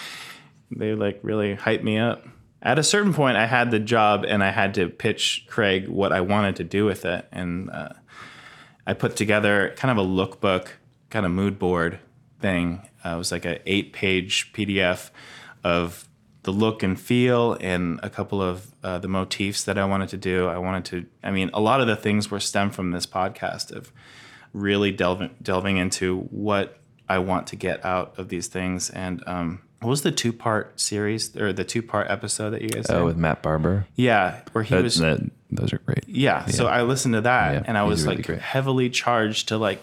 [0.70, 2.26] They like really hyped me up.
[2.62, 6.12] At a certain point, I had the job and I had to pitch Craig what
[6.12, 7.28] I wanted to do with it.
[7.32, 7.90] And uh,
[8.88, 10.70] I put together kind of a lookbook,
[11.10, 12.00] kind of mood board
[12.46, 12.88] thing.
[13.04, 15.10] Uh, it was like an eight page PDF
[15.64, 16.08] of
[16.44, 20.18] the look and feel and a couple of uh, the motifs that I wanted to
[20.18, 20.48] do.
[20.48, 23.72] I wanted to, I mean, a lot of the things were stemmed from this podcast
[23.72, 23.92] of
[24.54, 26.78] really delving delving into what
[27.10, 28.90] I want to get out of these things.
[28.92, 32.70] And um, what was the two part series or the two part episode that you
[32.70, 32.96] guys did?
[32.96, 33.88] Oh, with Matt Barber.
[33.96, 34.98] yeah, where he That, was.
[35.00, 36.04] that- those are great.
[36.08, 38.42] yeah, so I listened to that Yeah, and I was really like great.
[38.42, 39.80] heavily charged to like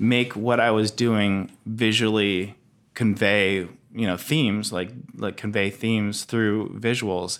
[0.00, 2.56] make what I was doing visually
[2.94, 7.38] convey, you know, themes like like convey themes through visuals.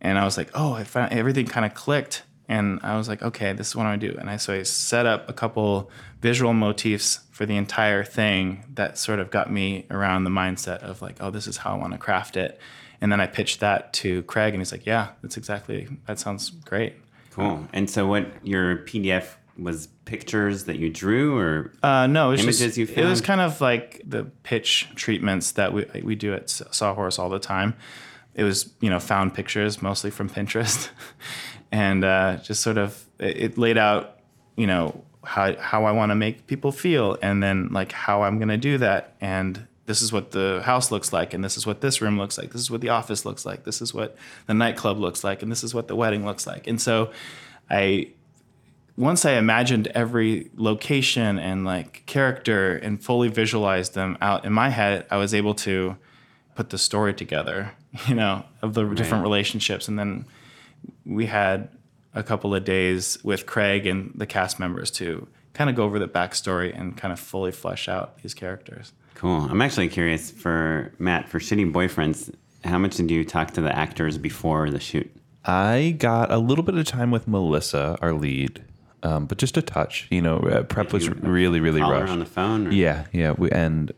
[0.00, 2.24] and I was like, oh, I found everything kind of clicked.
[2.48, 4.18] And I was like, okay, this is what I'm gonna do.
[4.18, 5.90] And I so I set up a couple
[6.22, 11.02] visual motifs for the entire thing that sort of got me around the mindset of
[11.02, 12.58] like, oh, this is how I want to craft it.
[13.02, 16.48] And then I pitched that to Craig, and he's like, yeah, that's exactly that sounds
[16.48, 16.94] great.
[17.32, 17.68] Cool.
[17.74, 22.40] And so, what your PDF was pictures that you drew, or Uh, no, it was
[22.42, 26.34] Images just, you It was kind of like the pitch treatments that we we do
[26.34, 27.74] at Sawhorse all the time.
[28.34, 30.90] It was you know found pictures mostly from Pinterest,
[31.72, 34.18] and uh, just sort of it, it laid out
[34.56, 38.38] you know how how I want to make people feel, and then like how I'm
[38.38, 41.80] gonna do that, and this is what the house looks like, and this is what
[41.80, 44.16] this room looks like, this is what the office looks like, this is what
[44.46, 47.10] the nightclub looks like, and this is what the wedding looks like, and so
[47.70, 48.08] I
[48.96, 54.70] once I imagined every location and like character and fully visualized them out in my
[54.70, 55.96] head, I was able to
[56.54, 57.72] put the story together,
[58.08, 59.88] you know, of the different relationships.
[59.88, 60.24] And then
[61.04, 61.68] we had
[62.14, 65.98] a couple of days with Craig and the cast members to kind of go over
[65.98, 68.92] the backstory and kind of fully flesh out these characters.
[69.14, 69.42] cool.
[69.50, 72.34] I'm actually curious for Matt for Shitty Boyfriends.
[72.64, 75.10] How much did you talk to the actors before the shoot?
[75.44, 78.64] I got a little bit of time with Melissa, our lead,
[79.06, 80.08] um, but just a touch.
[80.10, 82.12] You know, uh, prep was really, really rushed.
[82.12, 82.66] on the phone.
[82.66, 82.70] Or?
[82.72, 83.32] Yeah, yeah.
[83.32, 83.92] We, and,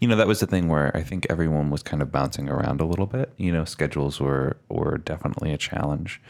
[0.00, 2.80] you know, that was the thing where I think everyone was kind of bouncing around
[2.80, 3.32] a little bit.
[3.36, 6.20] You know, schedules were, were definitely a challenge.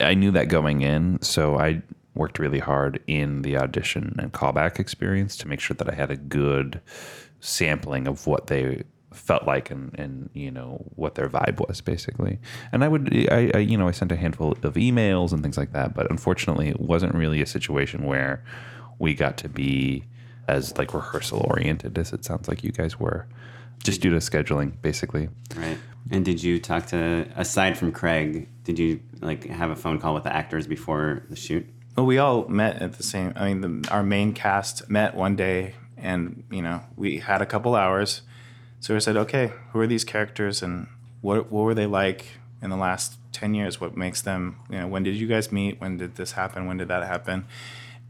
[0.00, 1.82] I knew that going in, so I
[2.14, 6.10] worked really hard in the audition and callback experience to make sure that I had
[6.10, 6.80] a good
[7.40, 12.38] sampling of what they felt like and, and you know what their vibe was basically
[12.72, 15.56] and i would I, I you know i sent a handful of emails and things
[15.56, 18.42] like that but unfortunately it wasn't really a situation where
[18.98, 20.04] we got to be
[20.48, 23.26] as like rehearsal oriented as it sounds like you guys were
[23.82, 25.78] just due to scheduling basically Right.
[26.10, 28.48] And did you talk to aside from Craig?
[28.64, 31.66] Did you like have a phone call with the actors before the shoot?
[31.96, 33.32] Well, we all met at the same.
[33.36, 37.46] I mean, the, our main cast met one day, and you know, we had a
[37.46, 38.22] couple hours.
[38.82, 40.88] So we said, okay, who are these characters, and
[41.20, 42.26] what what were they like
[42.60, 43.80] in the last ten years?
[43.80, 44.56] What makes them?
[44.68, 45.80] You know, when did you guys meet?
[45.80, 46.66] When did this happen?
[46.66, 47.46] When did that happen?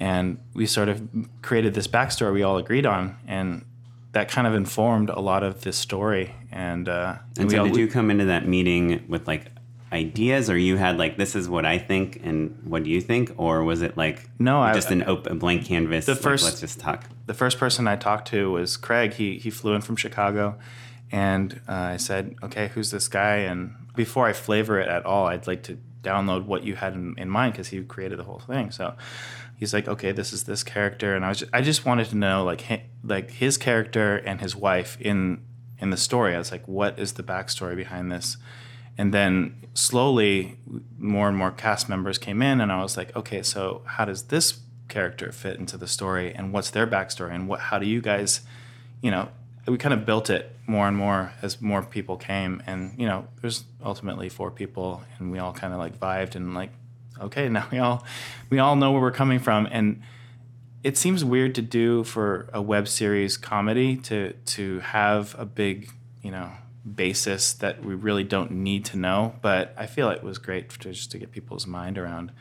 [0.00, 1.06] And we sort of
[1.42, 3.66] created this backstory we all agreed on, and
[4.12, 6.34] that kind of informed a lot of this story.
[6.50, 9.51] And uh, And we so, all, did you come into that meeting with like
[9.92, 13.32] ideas, or you had like, this is what I think, and what do you think,
[13.36, 16.06] or was it like No, I- just an open blank canvas?
[16.06, 17.04] The like, first- let's just talk.
[17.26, 19.12] the first person I talked to was Craig.
[19.14, 20.58] He he flew in from Chicago,
[21.10, 25.26] and uh, I said, "Okay, who's this guy?" And before I flavor it at all,
[25.26, 28.40] I'd like to download what you had in, in mind because he created the whole
[28.40, 28.70] thing.
[28.70, 28.94] So
[29.56, 32.16] he's like, "Okay, this is this character," and I was just, I just wanted to
[32.16, 35.42] know like hi, like his character and his wife in
[35.78, 36.34] in the story.
[36.34, 38.36] I was like, "What is the backstory behind this?"
[39.02, 40.58] And then slowly,
[40.96, 44.28] more and more cast members came in, and I was like, okay, so how does
[44.28, 47.58] this character fit into the story, and what's their backstory, and what?
[47.58, 48.42] How do you guys,
[49.00, 49.28] you know,
[49.66, 53.26] we kind of built it more and more as more people came, and you know,
[53.40, 56.70] there's ultimately four people, and we all kind of like vibed and like,
[57.20, 58.04] okay, now we all,
[58.50, 60.00] we all know where we're coming from, and
[60.84, 65.90] it seems weird to do for a web series comedy to to have a big
[66.22, 66.52] you know
[66.96, 70.78] basis that we really don't need to know but i feel it was great to
[70.78, 72.32] just to get people's mind around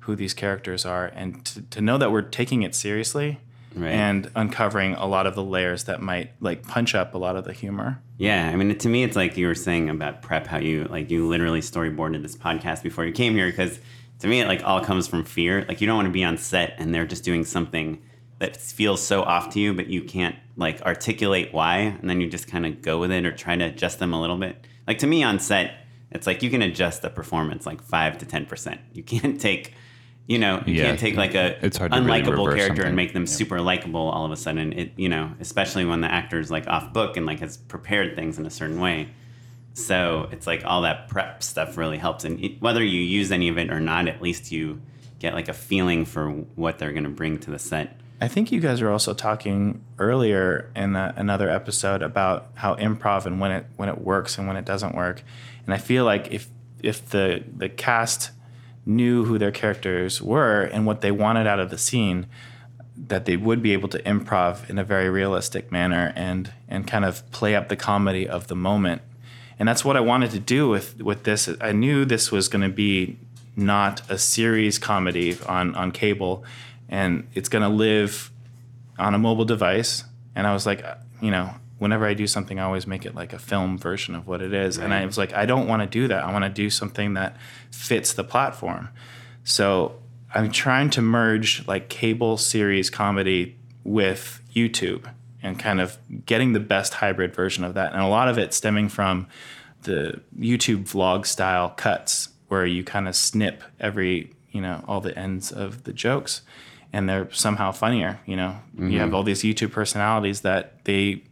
[0.00, 3.40] who these characters are and to, to know that we're taking it seriously
[3.72, 3.90] Right.
[3.92, 7.44] and uncovering a lot of the layers that might like punch up a lot of
[7.44, 10.58] the humor Yeah, I mean, to me, it's like you were saying about prep, how
[10.58, 13.78] you like you literally storyboarded this podcast before you came here, because
[14.18, 15.64] to me, it like all comes from fear.
[15.68, 18.02] Like you don't want to be on set and they're just doing something
[18.40, 22.28] that feels so off to you, but you can't like articulate why, and then you
[22.28, 24.66] just kind of go with it or try to adjust them a little bit.
[24.88, 25.72] Like to me, on set,
[26.10, 28.80] it's like you can adjust the performance like five to ten percent.
[28.92, 29.74] You can't take.
[30.26, 30.84] You know, you Yeah.
[30.84, 32.86] can't take like a It's hard to really unlikable character something.
[32.86, 33.28] and make them Yeah.
[33.30, 34.72] super likable all of a sudden.
[34.74, 38.38] It you know, especially when the actor's like off book and like has prepared things
[38.38, 39.08] in a certain way.
[39.74, 43.48] So it's like all that prep stuff really helps, and it, whether you use any
[43.48, 44.80] of it or not, at least you
[45.18, 47.99] get like a feeling for what they're going to bring to the set.
[48.20, 53.40] I think you guys were also talking earlier in another episode about how improv and
[53.40, 55.22] when it when it works and when it doesn't work.
[55.64, 56.48] And I feel like if
[56.82, 58.30] if the the cast
[58.84, 62.26] knew who their characters were and what they wanted out of the scene,
[62.94, 67.06] that they would be able to improv in a very realistic manner and and kind
[67.06, 69.00] of play up the comedy of the moment.
[69.58, 71.48] And that's what I wanted to do with with this.
[71.58, 73.16] I knew this was going to be
[73.56, 76.44] not a series comedy on on cable
[76.90, 78.30] and it's going to live
[78.98, 80.84] on a mobile device and I was like,
[81.20, 84.26] you know, whenever I do something, I always make it like a film version of
[84.26, 84.78] what it is.
[84.78, 86.24] And I was like, I don't want to do that.
[86.24, 87.36] I want to do something that
[87.70, 88.90] fits the platform.
[89.44, 89.96] So
[90.34, 95.10] I'm trying to merge like cable series comedy with YouTube
[95.42, 97.92] and kind of getting the best hybrid version of that.
[97.92, 99.26] And a lot of it stemming from
[99.82, 105.18] the YouTube vlog style cuts where you kind of snip every, you know, all the
[105.18, 106.42] ends of the jokes
[106.92, 108.56] and they're somehow funnier, you know.
[108.92, 111.24] You have all these YouTube personalities that they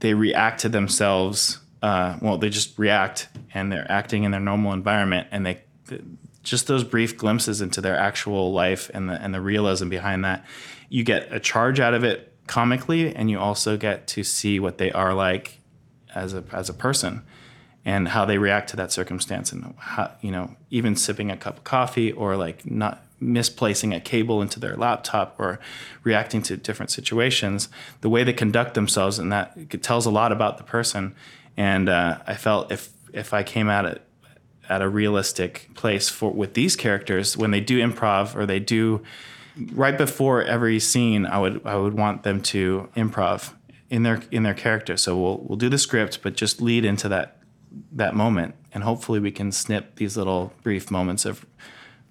[0.00, 1.58] they react to themselves.
[1.82, 5.62] Uh, well, they just react and they're acting in their normal environment, and they
[6.42, 10.44] just those brief glimpses into their actual life and the and the realism behind that.
[10.88, 14.78] You get a charge out of it comically, and you also get to see what
[14.78, 15.58] they are like
[16.14, 17.22] as a as a person
[17.84, 21.58] and how they react to that circumstance and how you know even sipping a cup
[21.58, 25.60] of coffee or like not misplacing a cable into their laptop or
[26.02, 27.68] reacting to different situations
[28.00, 31.14] the way they conduct themselves and that tells a lot about the person.
[31.56, 34.02] And uh, i felt if if i came at it
[34.68, 39.02] at a realistic place for with these characters when they do improv or they do
[39.72, 43.52] right before every scene i would i would want them to improv
[43.90, 44.96] in their in their character.
[44.96, 47.38] So we'll we'll do the script but just lead into that
[47.92, 48.54] that moment.
[48.72, 51.44] And hopefully we can snip these little brief moments of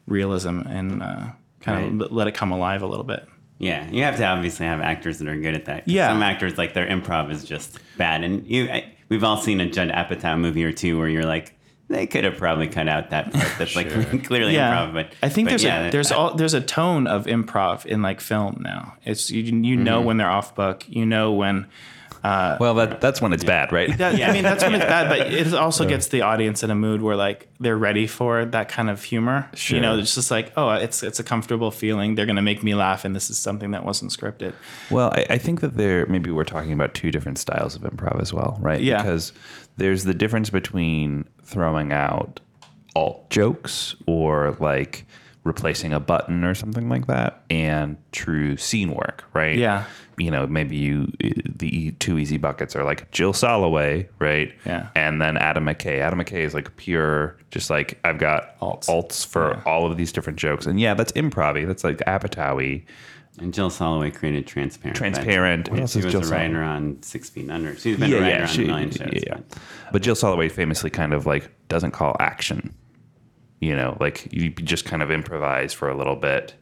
[0.09, 1.27] realism and uh,
[1.61, 3.27] kind of let it come alive a little bit
[3.59, 5.87] Yeah, you have to obviously have actors that are good at that.
[5.87, 6.09] Yeah.
[6.09, 9.69] some actors like their improv is just bad, and you I, we've all seen a
[9.69, 11.53] Judd Apatow movie or two where you're like,
[11.89, 13.89] they could have probably cut out that part that's like
[14.23, 14.93] clearly improv.
[14.93, 18.01] But I think but there's yeah, a there's all there's a tone of improv in
[18.01, 18.95] like film now.
[19.05, 19.83] It's you you Mm-hmm.
[19.83, 20.85] know when they're off book.
[20.87, 21.65] You know when
[22.23, 23.97] Uh, well, that that's when it's bad, right?
[23.97, 26.75] that, I mean that's when it's bad, but it also gets the audience in a
[26.75, 29.49] mood where like they're ready for that kind of humor.
[29.67, 32.15] You know, it's just like oh, it's it's a comfortable feeling.
[32.15, 34.53] They're gonna make me laugh, and this is something that wasn't scripted.
[34.91, 38.21] Well, I, I think that there maybe we're talking about two different styles of improv
[38.21, 38.81] as well, right?
[38.81, 39.01] Yeah.
[39.01, 39.31] Because
[39.77, 42.39] there's the difference between throwing out
[42.95, 45.05] alt jokes or like
[45.43, 49.57] replacing a button or something like that and true scene work, right?
[49.57, 49.85] Yeah.
[50.17, 51.11] You know, maybe you
[51.45, 54.53] the two easy buckets are like Jill Soloway, right?
[54.65, 54.89] Yeah.
[54.95, 55.99] And then Adam McKay.
[56.01, 58.87] Adam McKay is like pure, just like I've got Alts.
[58.87, 59.61] alts for Yeah.
[59.65, 62.83] all of these different jokes, and yeah, that's improv That's like Apatow-y.
[63.39, 64.97] and Jill Soloway created Transparent.
[64.97, 65.69] Transparent.
[65.69, 66.31] What else she is was Jill a Soloway?
[66.31, 67.73] writer on Six Feet Under.
[67.77, 69.09] She's been a writer on she- a million shows.
[69.13, 69.35] yeah, yeah.
[69.37, 69.57] but-
[69.93, 72.73] But Jill Soloway famously kind of like doesn't call action.
[73.59, 76.53] You know, like you just kind of improvise for a little bit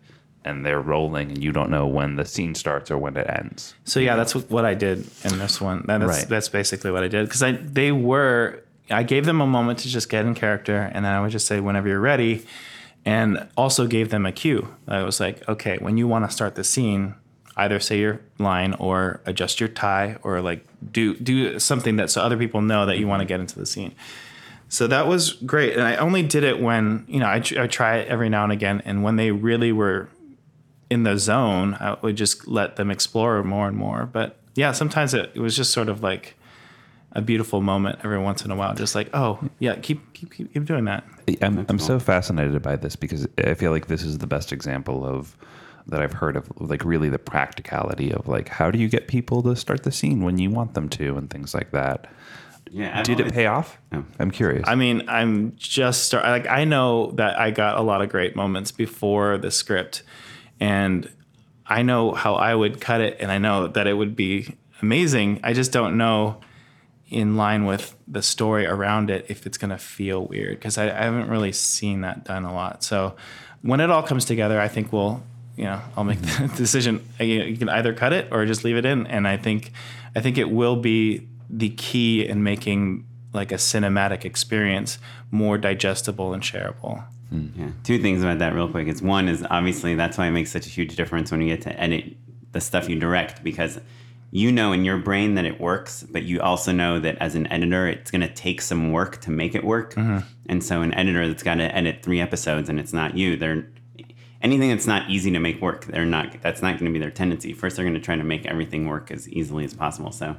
[0.44, 3.76] and they're rolling and you don't know when the scene starts or when it ends.
[3.84, 5.84] So yeah, that's what, I did in this one.
[5.86, 6.28] That's Right.
[6.30, 9.90] that's basically what I did because I they were I gave them a moment to
[9.90, 12.46] just get in character, and then I would just say whenever you're ready,
[13.06, 14.74] and also gave them a cue.
[14.88, 17.16] I was like, okay, when you want to start the scene,
[17.58, 22.22] either say your line or adjust your tie or like do do something that so
[22.22, 23.94] other people know that you want to get into the scene.
[24.70, 27.98] So that was great, and I only did it when you know I, I try
[27.98, 30.10] it every now and again, and when they really were
[30.90, 34.06] in the zone, I would just let them explore more and more.
[34.06, 36.36] But yeah, sometimes it, it was just sort of like
[37.14, 38.74] a beautiful moment every once in a while.
[38.76, 41.04] Just like, oh yeah, keep keep keep, keep doing that.
[41.42, 45.06] I'm, I'm so fascinated by this because I feel like this is the best example
[45.06, 45.36] of
[45.88, 49.42] that I've heard of like really the practicality of like how do you get people
[49.44, 52.10] to start the scene when you want them to and things like that.
[52.72, 53.78] Yeah, I've Did it pay off?
[53.92, 54.04] Oh.
[54.20, 54.64] I'm curious.
[54.68, 58.36] I mean, I'm just start like I know that I got a lot of great
[58.36, 60.04] moments before the script,
[60.60, 61.10] and
[61.66, 65.40] I know how I would cut it, and I know that it would be amazing.
[65.44, 66.40] I just don't know
[67.10, 71.04] in line with the story around it if it's gonna feel weird because I, I
[71.04, 72.84] haven't really seen that done a lot.
[72.84, 73.16] So
[73.62, 75.24] when it all comes together, I think we'll
[75.56, 77.06] you know I'll make the decision.
[77.20, 79.72] You, you can either cut it or just leave it in, and I think
[80.16, 84.98] I think it will be the key in making like a cinematic experience
[85.32, 87.06] more digestible and shareable.
[87.30, 87.48] Hmm.
[87.56, 87.70] Yeah.
[87.84, 88.88] Two things about that, real quick.
[88.88, 91.62] Is one is obviously that's why it makes such a huge difference when you get
[91.64, 92.16] to edit
[92.52, 93.80] the stuff you direct because
[94.32, 97.48] you know in your brain that it works, but you also know that as an
[97.48, 99.94] editor, it's going to take some work to make it work.
[99.96, 100.20] Mm-hmm.
[100.48, 103.68] And so, an editor that's got to edit three episodes and it's not you, they're
[104.42, 105.86] anything that's not easy to make work.
[105.86, 106.42] They're not.
[106.42, 107.54] That's not going to be their tendency.
[107.54, 110.12] First, they're going to try to make everything work as easily as possible.
[110.12, 110.38] So.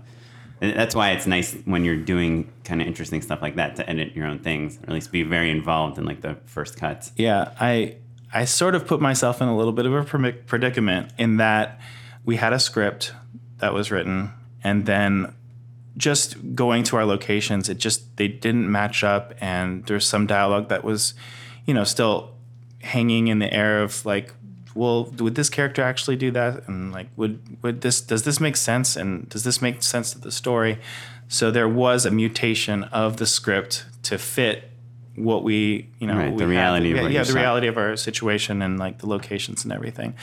[0.60, 3.88] And That's why it's nice when you're doing kind of interesting stuff like that to
[3.88, 7.12] edit your own things, or at least be very involved in like the first cuts.
[7.16, 7.96] Yeah, I
[8.32, 11.80] I sort of put myself in a little bit of a predicament in that
[12.24, 13.12] we had a script
[13.58, 14.32] that was written,
[14.62, 15.34] and then
[15.96, 20.68] just going to our locations, it just they didn't match up, and there's some dialogue
[20.68, 21.14] that was,
[21.66, 22.34] you know, still
[22.80, 24.32] hanging in the air of like
[24.74, 26.68] well, would this character actually do that?
[26.68, 28.96] And like, would would this does this make sense?
[28.96, 30.78] And does this make sense to the story?
[31.28, 34.70] So there was a mutation of the script to fit
[35.14, 36.50] what we, you know, Right, we the had.
[36.50, 40.14] reality of yeah, yeah the reality of our situation and like the locations and everything.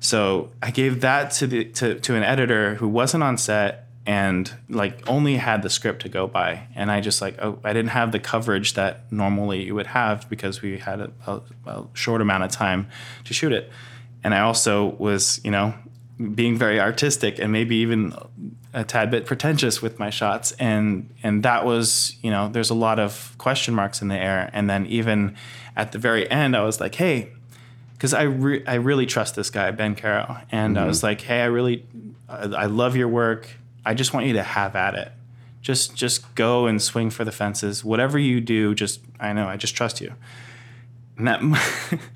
[0.00, 4.52] So I gave that to the to, to an editor who wasn't on set and
[4.68, 6.66] like only had the script to go by.
[6.74, 10.28] And I just like oh, I didn't have the coverage that normally you would have
[10.30, 12.88] because we had a, a, a short amount of time
[13.24, 13.70] to shoot it.
[14.24, 15.74] And I also was you know
[16.34, 18.14] being very artistic and maybe even
[18.72, 22.74] a tad bit pretentious with my shots and and that was you know there's a
[22.74, 25.36] lot of question marks in the air and then even
[25.76, 27.32] at the very end I was like hey
[27.96, 30.88] because I re- I really trust this guy Ben Caro, and I mm-hmm.
[30.88, 31.84] was like, hey, I really
[32.28, 33.48] I, I love your work.
[33.86, 35.12] I just want you to have at it.
[35.62, 37.84] Just just go and swing for the fences.
[37.84, 40.12] Whatever you do, just I know I just trust you.
[41.18, 41.40] And that,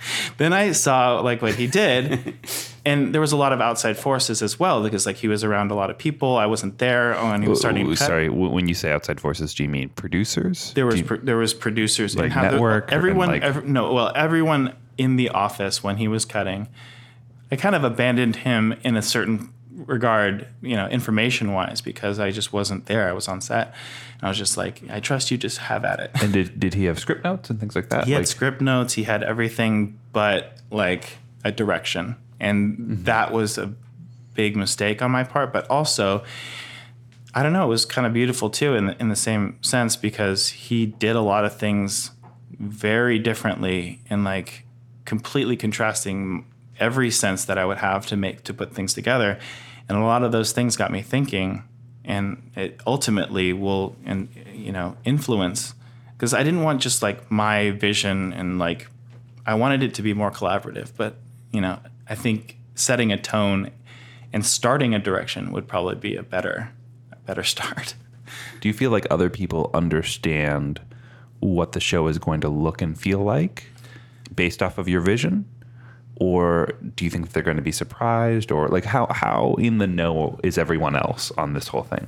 [0.36, 2.34] then I saw like what he did,
[2.84, 5.70] and there was a lot of outside forces as well because like he was around
[5.70, 6.36] a lot of people.
[6.36, 7.16] I wasn't there.
[7.16, 7.86] Oh, and he was starting.
[7.86, 10.72] Ooh, sorry, when you say outside forces, do you mean producers?
[10.74, 14.12] There was you- pro- there was producers Like the- network everyone like- ev- no well
[14.14, 16.68] everyone in the office when he was cutting.
[17.50, 19.52] I kind of abandoned him in a certain
[19.86, 23.08] regard, you know, information wise because I just wasn't there.
[23.08, 23.68] I was on set.
[24.14, 25.36] And I was just like, I trust you.
[25.38, 26.10] Just have at it.
[26.22, 28.04] and did did he have script notes and things like that?
[28.06, 28.94] He had script notes.
[28.94, 33.04] He had everything but like a direction, and Mm-hmm.
[33.04, 33.72] that was a
[34.34, 35.52] big mistake on my part.
[35.52, 36.22] But also,
[37.34, 37.64] I don't know.
[37.64, 41.16] It was kind of beautiful too, in the, in the same sense because he did
[41.16, 42.10] a lot of things
[42.58, 44.64] very differently and like
[45.04, 46.44] completely contrasting
[46.78, 49.38] every sense that I would have to make to put things together,
[49.90, 51.64] and a lot of those things got me thinking,
[52.04, 55.74] and it ultimately will and you know influence
[56.12, 58.86] because I didn't want just like my vision and like
[59.44, 61.16] I wanted it to be more collaborative, but
[61.50, 63.72] you know I think setting a tone
[64.32, 66.70] and starting a direction would probably be a better
[67.10, 67.96] a better start.
[68.60, 70.80] do you feel like other people understand
[71.40, 73.66] what the show is going to look and feel like
[74.36, 75.46] based off of your vision?
[76.20, 78.52] Or do you think they're going to be surprised?
[78.52, 82.06] Or like how how in the know is everyone else on this whole thing?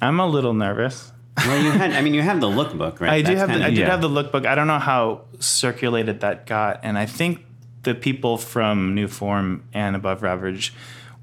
[0.00, 1.12] I'm a little nervous.
[1.36, 3.10] Well, you had, I mean, you have the lookbook, right?
[3.12, 3.90] I do That's have the, kinda- I did yeah.
[3.90, 4.46] have the lookbook.
[4.46, 7.44] I don't know how circulated that got, and I think
[7.82, 10.74] the people from Newform and Above Average,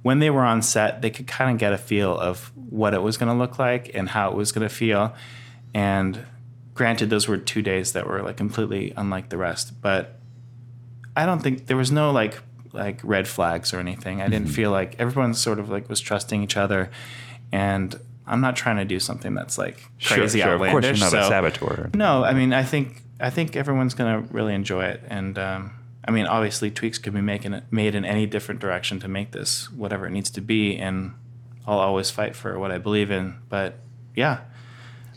[0.01, 3.01] when they were on set, they could kind of get a feel of what it
[3.03, 5.13] was going to look like and how it was going to feel.
[5.73, 6.23] And
[6.73, 10.16] granted, those were two days that were like completely unlike the rest, but
[11.17, 12.35] I don't think there was no like
[12.73, 14.19] like red flags or anything.
[14.21, 14.31] I Mm-hmm.
[14.33, 16.89] didn't feel like everyone sort of like was trusting each other,
[17.51, 21.01] and I'm not trying to do something that's like crazy sure, outlandish.
[21.01, 21.89] Of course, you're not a saboteur.
[21.93, 25.71] no, I mean, I think I think everyone's gonna really enjoy it, and um,
[26.07, 29.31] I mean, obviously, tweaks could be making it made in any different direction to make
[29.31, 31.13] this whatever it needs to be, and
[31.65, 33.35] I'll always fight for what I believe in.
[33.49, 33.75] But
[34.15, 34.41] yeah,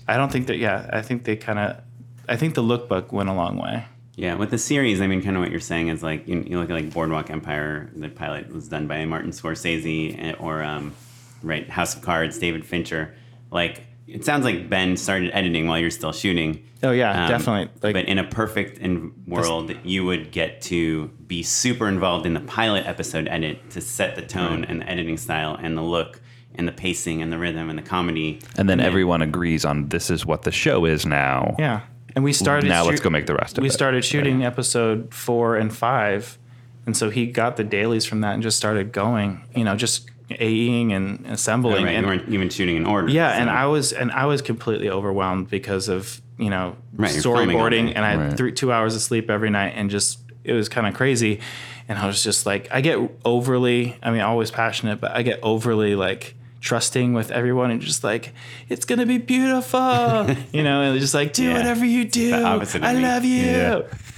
[0.08, 0.56] I don't think that.
[0.58, 1.76] Yeah, I think they kind of.
[2.28, 3.84] I think the lookbook went a long way.
[4.20, 6.58] Yeah, with the series, I mean, kind of what you're saying is like you, you
[6.58, 7.90] look at like Boardwalk Empire.
[7.96, 10.92] The pilot was done by Martin Scorsese, eh, or um,
[11.42, 13.14] right House of Cards, David Fincher.
[13.50, 16.62] Like it sounds like Ben started editing while you're still shooting.
[16.82, 17.70] Oh, yeah, Um, definitely.
[17.82, 22.34] Like- but in a perfect in- world, you would get to be super involved in
[22.34, 26.20] the pilot episode edit to set the tone and the editing style and the look
[26.56, 28.40] and the pacing and the rhythm and the comedy.
[28.58, 31.54] And then everyone agrees on this is what the show is now.
[31.58, 31.80] Yeah,
[32.14, 32.68] and we started.
[32.68, 33.72] Now let's go make the rest of we it.
[33.72, 36.38] started shooting episode four and five,
[36.86, 39.42] and so he got the dailies from that and just started going.
[39.54, 41.84] You know, just AEing and assembling.
[41.84, 43.08] Right, and, you weren't even shooting in order.
[43.08, 47.22] yeah, and I was and I was completely overwhelmed because of you know Right, you're
[47.22, 48.36] filming all storyboarding, and I had Right.
[48.36, 51.40] three, two hours of sleep every night, and just it was kind of crazy.
[51.88, 53.96] And I was just like, I get overly.
[54.00, 58.32] I mean, always passionate, but I get overly like trusting with everyone and just like
[58.68, 59.78] it's gonna be beautiful
[60.52, 61.54] you know and just like do Yeah.
[61.54, 63.02] whatever you do the opposite of i me.
[63.02, 63.42] love you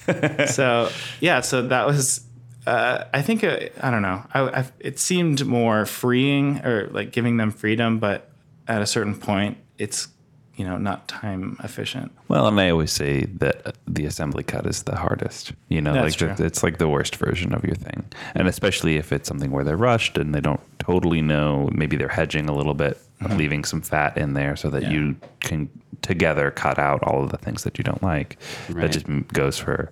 [0.08, 0.44] Yeah.
[0.46, 0.90] so
[1.20, 2.26] yeah so that was
[2.66, 7.12] uh, i think uh, i don't know I, I, it seemed more freeing or like
[7.12, 8.28] giving them freedom but
[8.66, 10.08] at a certain point it's
[10.62, 14.84] you know not time efficient Well, and I always say that the assembly cut is
[14.84, 15.52] the hardest.
[15.68, 16.46] You know, That's like true.
[16.46, 18.04] it's like the worst version of your thing,
[18.36, 21.68] and especially if it's something where they're rushed and they don't totally know.
[21.72, 22.96] Maybe they're hedging a little bit,
[23.40, 24.92] leaving some fat in there so that Mm-hmm.
[24.92, 24.98] Yeah.
[25.00, 25.68] you can
[26.02, 28.38] together cut out all of the things that you don't like.
[28.70, 29.90] That just goes for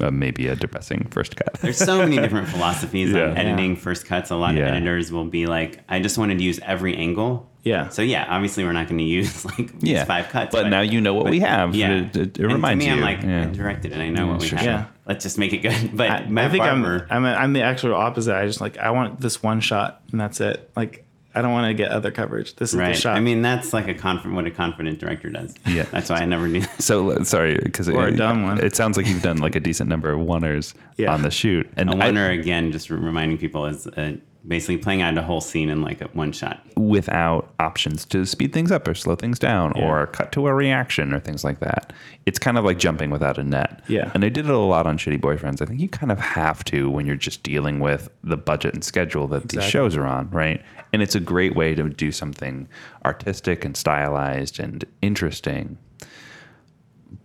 [0.00, 1.52] uh, maybe a depressing first cut.
[1.60, 3.30] There's so many different philosophies Yeah.
[3.30, 4.30] on editing first cuts.
[4.30, 4.68] A lot Yeah.
[4.68, 7.88] of editors will be like, I just wanted to use every angle Yeah.
[7.90, 10.04] So yeah, obviously we're not going to use like these Yeah.
[10.04, 10.52] five cuts.
[10.52, 11.74] But now you know what we have.
[11.76, 13.04] Yeah, It- it- it And reminds to me, you.
[13.04, 13.42] I'm like, Yeah.
[13.42, 13.98] I directed it.
[13.98, 14.66] I know Yeah, what we sure, have.
[14.66, 14.84] Yeah.
[15.06, 15.96] Let's just make it good.
[15.96, 18.34] But I, Matt I think Farmer, I'm, I'm I'm the actual opposite.
[18.36, 20.70] I just like I want this one shot and that's it.
[20.76, 21.04] Like
[21.34, 22.56] I don't want to get other coverage.
[22.56, 22.94] This is right?
[22.94, 23.16] the shot.
[23.16, 25.54] I mean, that's like a confident what a confident director does.
[25.66, 25.84] Yeah.
[25.84, 26.62] that's why I never knew.
[26.78, 28.58] So uh, sorry, because Or a it, dumb one.
[28.62, 31.12] it sounds like you've done like a decent number of oneers Yeah.
[31.14, 34.16] on the shoot, and A I- oneer again, just reminding people is uh,
[34.46, 36.60] basically playing out a whole scene in like a one shot.
[36.76, 39.84] without options to speed things up or slow things down Yeah.
[39.84, 41.92] or cut to a reaction or things like that.
[42.26, 43.82] It's kind of like jumping without a net.
[43.86, 44.10] Yeah.
[44.14, 45.62] And I did it a lot on Shitty Boyfriends.
[45.62, 48.82] I think you kind of have to when you're just dealing with the budget and
[48.82, 50.60] schedule that these shows are on, right?
[50.92, 52.68] And it's a great way to do something
[53.04, 55.78] artistic and stylized and interesting.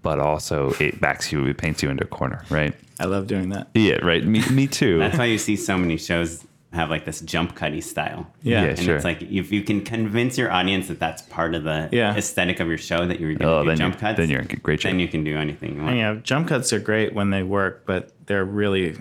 [0.03, 2.75] But also it backs you, it paints you into a corner, right?
[2.99, 3.69] I love doing that.
[3.73, 4.23] Yeah, right.
[4.25, 4.99] Me, me too.
[4.99, 6.43] That's why you see so many shows
[6.77, 8.31] have like this jump cutty style.
[8.41, 8.63] Yeah.
[8.63, 8.95] Yeah, and sure.
[8.95, 12.15] it's like if you can convince your audience that that's part of the Yeah.
[12.15, 14.29] aesthetic of your show that you're going to Oh, do then jump you're- cuts, then
[14.29, 14.91] you're in great shape.
[14.91, 15.89] Then you can do anything you want.
[15.91, 18.95] And, yeah, jump cuts are great when they work, but they're really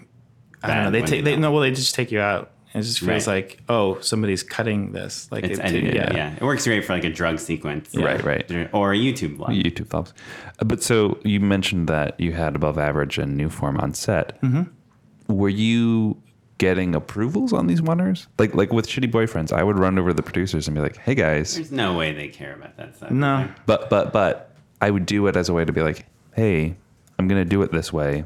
[0.62, 0.90] I don't know.
[0.90, 2.50] They take they they no well they just take you out.
[2.74, 3.34] It just feels Right.
[3.36, 5.94] like oh somebody's cutting this like It's it, edited.
[5.94, 6.12] Yeah.
[6.14, 6.34] yeah.
[6.34, 8.68] it works great for like a drug sequence, Right, right.
[8.72, 9.62] or a YouTube vlog.
[9.62, 10.12] YouTube vlogs.
[10.60, 14.40] Uh, But so you mentioned that you had above average and Newform on set.
[14.42, 15.34] Mm-hmm.
[15.34, 16.16] Were you
[16.58, 18.26] getting approvals on these oneers?
[18.38, 20.96] Like like with shitty boyfriends, I would run over to the producers and be like,
[20.96, 23.10] "Hey guys," There's no way they care about that stuff.
[23.10, 23.48] No.
[23.66, 24.50] but but but
[24.80, 26.76] I would do it as a way to be like, "Hey,
[27.18, 28.24] I'm gonna do it this way."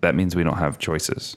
[0.00, 1.36] That means we don't have choices.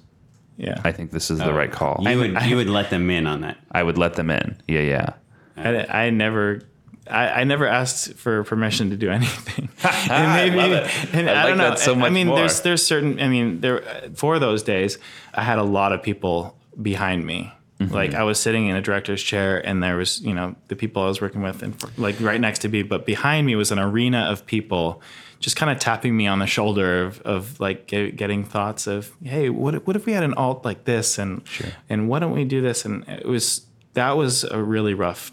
[0.58, 0.80] Yeah.
[0.86, 2.00] I think this is the Oh, right call.
[2.02, 3.58] You would you would let them in on that.
[3.72, 4.58] I would let them in.
[4.68, 5.10] Yeah, yeah.
[5.58, 6.62] I, I never
[7.10, 9.70] I, I never asked for permission to do anything.
[10.10, 11.14] and maybe, love it.
[11.14, 11.70] And I I, like don't know.
[11.70, 12.38] that so I mean, more.
[12.38, 13.20] there's there's certain.
[13.20, 13.82] I mean, there
[14.16, 14.98] for those days,
[15.34, 17.52] I had a lot of people behind me.
[17.80, 17.94] Mm-hmm.
[17.94, 21.04] Like I was sitting in a director's chair, and there was you know the people
[21.04, 23.80] I was working with, and like right next to me, but behind me was an
[23.80, 25.02] arena of people.
[25.42, 29.12] Just kind of tapping me on the shoulder of, of like get, getting thoughts of,
[29.22, 31.44] hey, what what if we had an alt like this, and
[31.90, 32.86] and why don't we do this?
[32.86, 35.32] And it was that was a really rough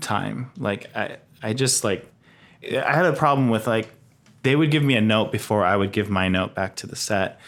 [0.00, 0.50] time.
[0.58, 2.10] Like I, I just like,
[2.62, 3.88] I had a problem with like,
[4.42, 6.96] they would give me a note before I would give my note back to the
[6.96, 7.40] set,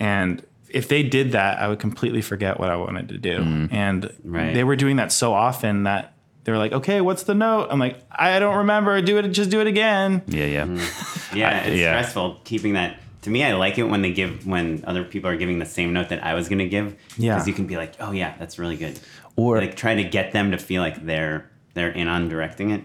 [0.00, 3.38] and if they did that, I would completely forget what I wanted to do.
[3.38, 3.74] Mm-hmm.
[3.74, 4.52] And Right.
[4.54, 6.12] they were doing that so often that
[6.44, 9.00] they were like, "Okay, what's the note?" I'm like, "I don't remember.
[9.02, 9.28] Do it.
[9.28, 10.62] Just do it again." Yeah, yeah.
[10.64, 11.36] Mm-hmm.
[11.36, 11.90] Yeah, it's yeah.
[12.00, 12.98] stressful keeping that.
[13.22, 15.92] To me, I like it when they give when other people are giving the same
[15.92, 16.94] note that I was going to give.
[17.18, 17.34] Yeah.
[17.34, 18.98] because you can be like, oh yeah, that's really good.
[19.34, 22.82] Or- like try to get them to feel like they're they're in on directing it.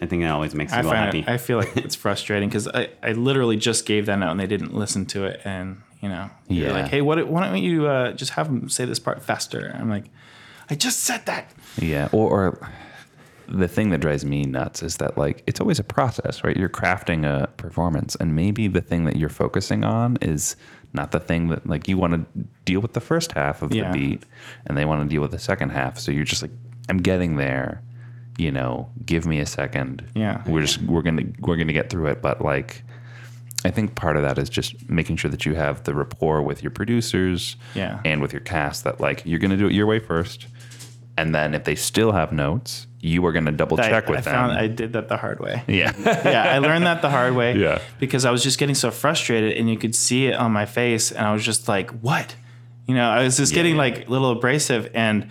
[0.00, 1.18] I think that always makes I people happy.
[1.20, 4.40] it, I feel like it's frustrating because I, I literally just gave that note and
[4.40, 6.64] they didn't listen to it and you know Yeah.
[6.64, 9.76] they're like hey what why don't you uh, just have them say this part faster
[9.78, 10.04] I'm like
[10.70, 12.68] I just said that Yeah, or, or
[13.48, 16.56] the thing that drives me nuts is that like it's always a process, right?
[16.56, 20.54] You're crafting a performance, and maybe the thing that you're focusing on is
[20.92, 22.24] not the thing that like you want to
[22.64, 23.90] deal with the first half of Yeah.
[23.90, 24.22] the beat,
[24.66, 25.98] and they want to deal with the second half.
[25.98, 26.52] So you're just like,
[26.88, 27.82] I'm getting there.
[28.40, 30.06] You know, give me a second.
[30.14, 30.42] Yeah.
[30.46, 32.82] we're just we're gonna we're gonna get through it, but like.
[33.62, 36.62] I think part of that is just making sure that you have the rapport with
[36.62, 38.00] your producers Yeah.
[38.06, 40.46] and with your cast that like you're going to do it your way first
[41.18, 44.20] and then if they still have notes you are going to double check I, with
[44.20, 47.10] I them found I did that the hard way yeah yeah I learned that the
[47.10, 47.82] hard way Yeah.
[47.98, 51.12] because I was just getting so frustrated and you could see it on my face
[51.12, 52.34] and I was just like what
[52.86, 55.28] you know I was just getting like a little abrasive and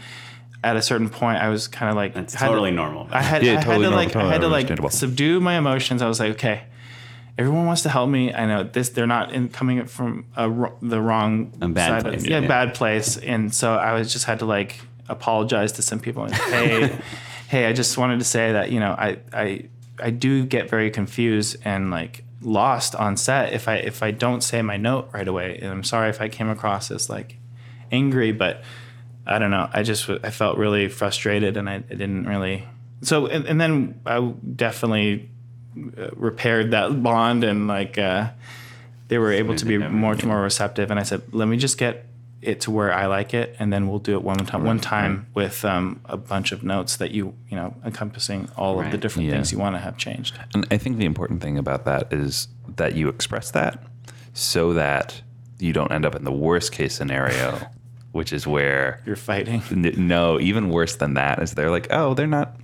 [0.64, 3.08] at a certain point I was kind of like That's had to- totally normal.
[3.12, 5.58] I had, Yeah, I totally had to normal, like I had to like subdue my
[5.58, 6.02] emotions.
[6.02, 6.64] I was like, okay,
[7.38, 8.34] everyone wants to help me.
[8.34, 10.50] I know this; they're not in, coming from a,
[10.82, 12.48] the wrong A bad side place, Of, yeah, yeah.
[12.48, 13.18] bad place.
[13.18, 16.26] And so I was just had to like apologize to some people.
[16.26, 16.98] And, hey,
[17.48, 19.66] hey, I just wanted to say that you know I I
[20.02, 24.42] I do get very confused and like lost on set if I if I don't
[24.42, 25.58] say my note right away.
[25.62, 27.38] And I'm sorry if I came across as like
[27.92, 28.62] angry, but
[29.30, 29.70] I don't know.
[29.72, 32.68] I just I felt really frustrated, and I, I didn't really.
[33.04, 35.30] So and, and then I definitely
[35.98, 38.32] uh, repaired that bond, and like uh,
[39.08, 40.90] they were able to be it more receptive.
[40.92, 42.06] And I said, let me just get
[42.42, 45.28] it to where I like it, and then we'll do it one time, one time
[45.34, 49.28] with um, a bunch of notes that you you know encompassing all of the different
[49.28, 49.34] Yeah.
[49.36, 50.40] things you want to have changed.
[50.54, 53.84] and i think the important thing about that is that you express that
[54.34, 55.22] so that
[55.60, 57.60] you don't end up in the worst case scenario
[58.12, 59.62] which is where You're fighting.
[59.72, 62.56] N- no even worse than that is they're like oh they're not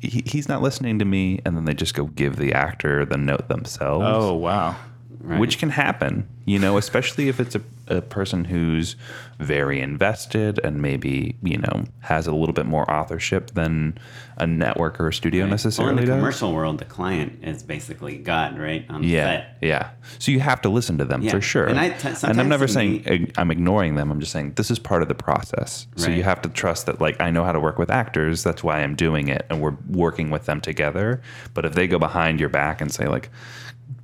[0.00, 3.16] he, he's not listening to me and then they just go give the actor the
[3.16, 4.76] note themselves Oh wow.
[5.22, 8.96] Which can happen, you know, especially if it's a, a person who's
[9.38, 13.96] very invested and maybe, you know, has a little bit more authorship than
[14.38, 16.16] a network or a studio Well, necessarily in the does.
[16.16, 18.84] commercial world, the client is basically God, right?
[18.90, 19.58] On the Yeah, set.
[19.60, 19.90] yeah.
[20.18, 21.30] So you have to listen to them Yeah.
[21.32, 21.66] for sure.
[21.66, 24.10] And I t- and I'm never saying me- I'm ignoring them.
[24.10, 25.86] I'm just saying this is part of the process.
[25.96, 28.42] So you have to trust that, like, I know how to work with actors.
[28.42, 31.20] That's why I'm doing it, and we're working with them together.
[31.54, 33.30] But if they go behind your back and say, like,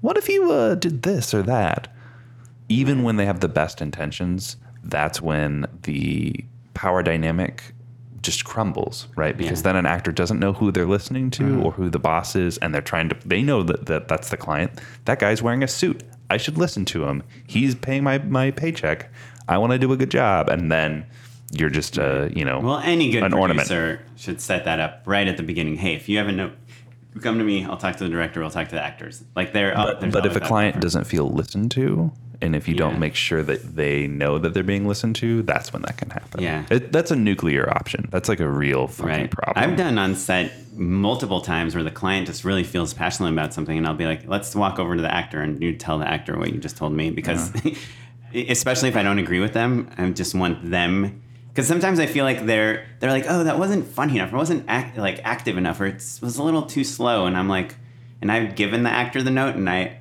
[0.01, 1.89] "What if you uh, did this or that?"
[2.69, 6.35] Even when they have the best intentions, that's when the
[6.75, 7.73] power dynamic
[8.21, 9.37] just crumbles, right?
[9.37, 9.73] Because Yeah.
[9.73, 12.75] then an actor doesn't know who they're listening to or who the boss is, and
[12.75, 13.17] they're trying to.
[13.25, 14.73] They know that, that that's the client.
[15.07, 16.03] That guy's wearing a suit.
[16.29, 17.23] I should listen to him.
[17.47, 19.11] He's paying my my paycheck.
[19.49, 21.07] I want to do a good job, and then
[21.53, 23.67] you're just uh, you know Well, any good an ornament.
[23.69, 25.77] producer should set that up right at the beginning.
[25.77, 26.37] Hey, if you haven't
[27.19, 27.65] you come to me.
[27.65, 28.43] I'll talk to the director.
[28.43, 29.23] I'll talk to the actors.
[29.35, 30.83] Like there, uh, But, there's but if a client buffer.
[30.83, 32.79] doesn't feel listened to, and if you Yeah.
[32.81, 36.11] don't make sure that they know that they're being listened to, that's when that can
[36.11, 36.41] happen.
[36.43, 36.65] Yeah.
[36.71, 38.09] it, that's a nuclear option.
[38.11, 39.71] That's like a real fucking right, problem.
[39.71, 43.77] I've done on set multiple times where the client just really feels passionate about something,
[43.77, 46.39] and I'll be like, "Let's walk over to the actor and you tell the actor
[46.39, 47.71] what you just told me," because uh-huh.
[48.35, 51.23] especially if I don't agree with them, I just want them.
[51.59, 54.65] Because sometimes I feel like they're they're like, oh, that wasn't funny enough, or wasn't
[54.69, 57.75] act, like active enough, or it was a little too slow, and I'm like,
[58.23, 59.99] and I've given the actor the note, and I,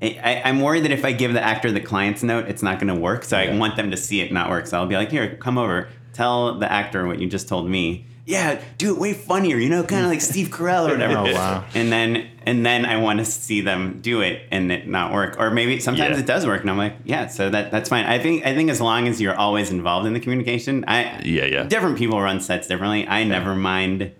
[0.00, 2.94] I I'm worried that if I give the actor the client's note, it's not going
[2.94, 3.24] to work.
[3.24, 4.68] So I want them to see it not work.
[4.68, 8.06] So I'll be like, here, come over, tell the actor what you just told me.
[8.24, 11.14] Yeah, do it way funnier, you know, kind of like Steve Carell or whatever.
[11.18, 11.64] Oh, wow.
[11.74, 15.36] And then and then I want to see them do it and it not work,
[15.38, 16.22] or maybe sometimes Yeah.
[16.22, 18.04] it does work, and I'm like, yeah, so that that's fine.
[18.04, 21.46] I think I think as long as you're always involved in the communication, I Yeah,
[21.46, 21.64] yeah.
[21.64, 23.06] Different people run sets differently.
[23.08, 24.12] I never mind.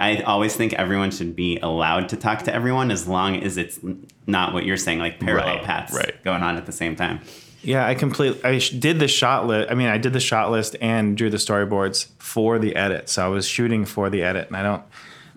[0.00, 3.78] I always think everyone should be allowed to talk to everyone as long as it's
[4.26, 6.14] not what you're saying, like parallel Right, paths right.
[6.24, 7.20] going on at the same time.
[7.62, 8.42] Yeah, I completely.
[8.44, 9.70] I did the shot list.
[9.70, 13.08] I mean, I did the shot list and drew the storyboards for the edit.
[13.08, 14.82] So I was shooting for the edit, and I don't.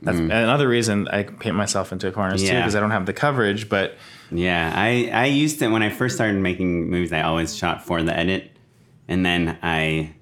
[0.02, 2.58] That's another reason I paint myself into a corners too, Mm.
[2.58, 3.70] Because I don't have the coverage.
[3.70, 3.98] But
[4.32, 8.02] Yeah, I I used to when I first started making movies, I always shot for
[8.02, 8.52] the edit,
[9.08, 10.14] and then I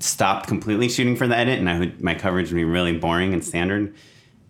[0.00, 3.32] stopped completely shooting for the edit, and I would my coverage would be really boring
[3.32, 3.94] and standard.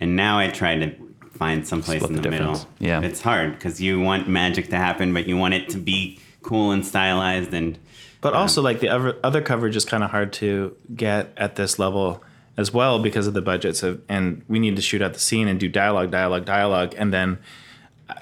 [0.01, 0.95] And now I try to
[1.33, 2.67] find someplace Split in the, the middle.
[2.79, 3.01] Yeah.
[3.03, 6.71] it's hard because you want magic to happen, but you want it to be cool
[6.73, 7.79] and stylized and.
[8.21, 11.79] but also like the other other coverage is kind of hard to get at this
[11.79, 12.23] level
[12.57, 15.48] as well because of the budgets of, and we need to shoot out the scene
[15.48, 17.38] and do dialogue, dialogue, dialogue, and then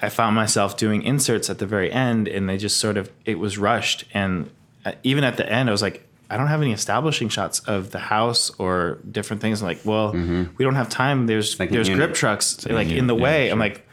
[0.01, 3.37] I found myself doing inserts at the very end, and they just sort of it
[3.37, 4.49] was rushed, and
[4.85, 7.91] uh, even at the end, I was like, I don't have any establishing shots of
[7.91, 9.61] the house or different things.
[9.61, 11.27] I'm like, well, we don't have time.
[11.27, 13.49] There's like there's grip trucks like in the yeah, way.
[13.49, 13.85] I'm like,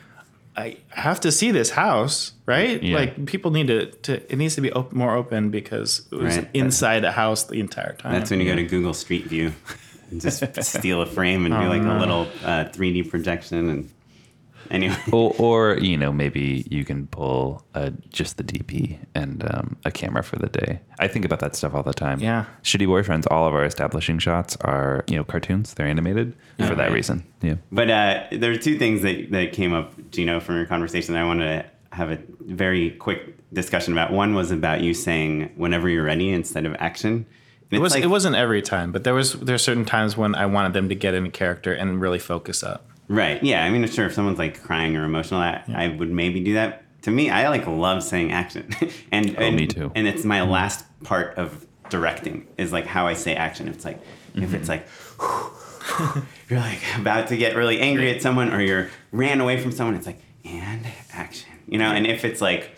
[0.56, 2.82] I have to see this house, right?
[2.82, 2.96] Yeah.
[2.96, 6.38] Like people need to, to it needs to be op- more open because it was
[6.38, 6.48] Right.
[6.54, 8.12] inside a house the entire time.
[8.12, 9.52] That's when you go to Google Street View
[10.10, 13.68] and just steal a frame and do like a little uh, 3D projection.
[13.68, 13.92] And
[14.70, 19.76] anyway, or, or you know maybe you can pull uh, just the DP and um,
[19.84, 20.80] a camera for the day.
[20.98, 22.20] I think about that stuff all the time.
[22.20, 22.44] Yeah.
[22.62, 23.26] shitty boyfriends.
[23.30, 25.74] All of our establishing shots are you know cartoons.
[25.74, 26.92] They're animated for that right.
[26.92, 27.24] reason.
[27.42, 27.56] Yeah.
[27.72, 31.22] but uh, there are two things that, that came up, Gino, from your conversation that
[31.22, 34.12] I wanted to have a very quick discussion about.
[34.12, 37.26] One was about you saying whenever you're ready instead of action.
[37.70, 40.16] And It was like- it wasn't every time, but there was there are certain times
[40.16, 42.86] when I wanted them to get into character and really focus up.
[43.08, 43.42] Right.
[43.42, 43.64] Yeah.
[43.64, 44.06] I mean, sure.
[44.06, 46.84] If someone's like crying or emotional, I, I would maybe do that.
[47.02, 48.68] To me, I like love saying action,
[49.12, 49.90] and, oh, and me too.
[49.94, 53.68] And it's my last part of directing is like how I say action.
[53.68, 54.00] If it's like
[54.34, 56.12] if it's mm-hmm.
[56.12, 59.72] like you're like about to get really angry at someone or you're ran away from
[59.72, 61.50] someone, it's like and action.
[61.66, 61.90] You know.
[61.90, 62.76] And if it's like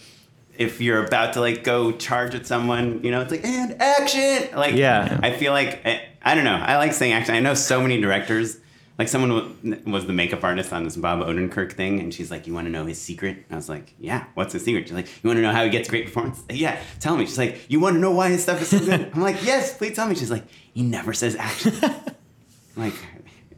[0.58, 4.56] if you're about to like go charge at someone, you know, it's like and action.
[4.56, 5.18] Like Yeah.
[5.22, 6.54] I feel like I, I don't know.
[6.56, 7.34] I like saying action.
[7.34, 8.58] I know so many directors.
[8.98, 9.30] Like someone
[9.62, 12.66] w- was the makeup artist on this Bob Odenkirk thing, and she's like, "You want
[12.66, 15.28] to know his secret?" And I was like, "Yeah, what's his secret?" She's like, "You
[15.28, 17.24] want to know how he gets great performance?" Yeah, tell me.
[17.24, 19.76] She's like, "You want to know why his stuff is so good?" I'm like, "Yes,
[19.76, 20.44] please tell me." She's like,
[20.74, 22.02] "He never says action." I'm
[22.76, 22.94] like,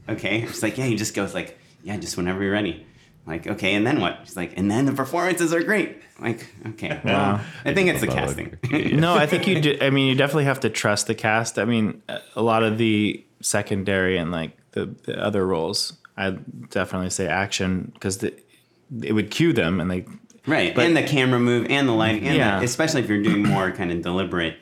[0.08, 0.46] okay.
[0.46, 2.86] She's like, "Yeah, he just goes like, yeah, just whenever you're ready."
[3.26, 4.20] I'm like, okay, and then what?
[4.24, 5.96] She's like, and then the performances are great.
[6.18, 7.40] I'm like, okay, well, Wow.
[7.64, 8.58] I think it's the casting.
[9.00, 9.60] No, I think you.
[9.60, 11.58] Do, I mean, you definitely have to trust the cast.
[11.58, 12.02] I mean,
[12.36, 17.90] a lot of the secondary and like the, the other roles, I'd definitely say action
[17.94, 20.04] because it would cue them and they.
[20.46, 22.58] Right, But- and the camera move and the lighting, and Yeah.
[22.58, 24.58] the, especially if you're doing more kind of deliberate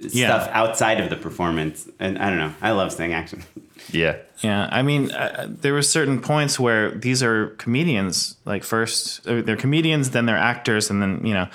[0.00, 0.26] Yeah.
[0.26, 1.88] stuff outside of the performance.
[2.00, 2.52] And I don't know.
[2.60, 3.44] I love saying action.
[3.90, 4.16] Yeah.
[4.42, 8.36] Yeah, I mean, uh, there were certain points where these are comedians.
[8.44, 11.48] Like first, uh, they're comedians, then they're actors, and then you know,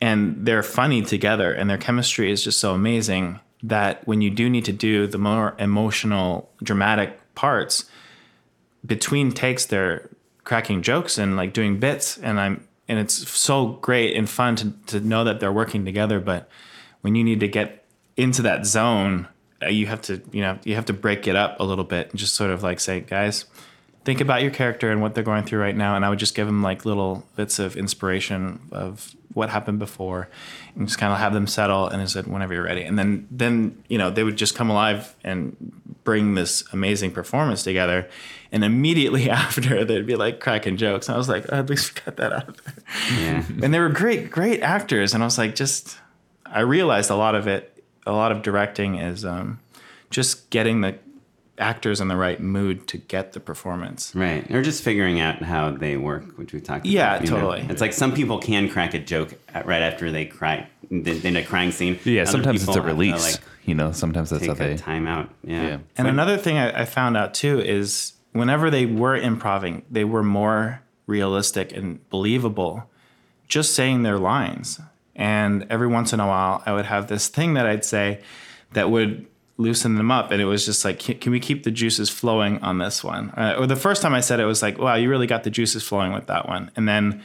[0.00, 4.48] and they're funny together, and their chemistry is just so amazing that when you do
[4.48, 7.84] need to do the more emotional, dramatic parts,
[8.86, 10.08] between takes, they're
[10.44, 14.72] cracking jokes and like doing bits, and I'm and it's so great and fun to
[14.86, 16.20] to know that they're working together.
[16.20, 16.48] But
[17.02, 17.84] when you need to get
[18.16, 19.28] into that zone,
[19.62, 22.10] Uh, you have to you know you have to break it up a little bit
[22.10, 23.44] and just sort of like say, guys,
[24.04, 26.34] think about your character and what they're going through right now, and I would just
[26.34, 30.28] give them like little bits of inspiration of what happened before,
[30.74, 31.86] and just kind of have them settle.
[31.86, 34.70] And I said, whenever you're ready, and then then you know they would just come
[34.70, 35.56] alive and
[36.02, 38.08] bring this amazing performance together.
[38.52, 41.08] And immediately after, they'd be like cracking jokes.
[41.08, 42.74] And I was like, oh, at least we got that out of there
[43.20, 43.44] Yeah.
[43.62, 45.12] and they were great, great actors.
[45.14, 45.98] And I was like, just,
[46.46, 47.79] I realized a lot of it,
[48.10, 49.60] a lot of directing is um,
[50.10, 50.96] just getting the
[51.58, 54.14] actors in the right mood to get the performance.
[54.14, 54.50] Right.
[54.50, 57.24] Or just figuring out how they work, which we talked Yeah, about.
[57.24, 57.36] you know.
[57.40, 57.66] totally.
[57.68, 61.36] It's like some people can crack a joke at, right after they cry in, in
[61.36, 61.98] a crying scene.
[62.04, 62.22] Yeah.
[62.22, 63.34] Other sometimes it's a have to, release.
[63.34, 64.76] like, you know, sometimes that's how take a they.
[64.78, 65.28] time out.
[65.44, 65.62] Yeah.
[65.66, 65.78] Yeah.
[65.98, 70.22] And another thing I, I found out too is whenever they were improving, they were
[70.22, 72.88] more realistic and believable,
[73.48, 74.80] just saying their lines.
[75.20, 78.22] And every once in a while, I would have this thing that I'd say
[78.72, 79.26] that would
[79.58, 80.30] loosen them up.
[80.30, 83.28] And it was just like, can, we keep the juices flowing on this one?
[83.36, 85.44] Uh, or the first time I said it, it was like, wow, you really got
[85.44, 86.70] the juices flowing with that one.
[86.74, 87.22] And then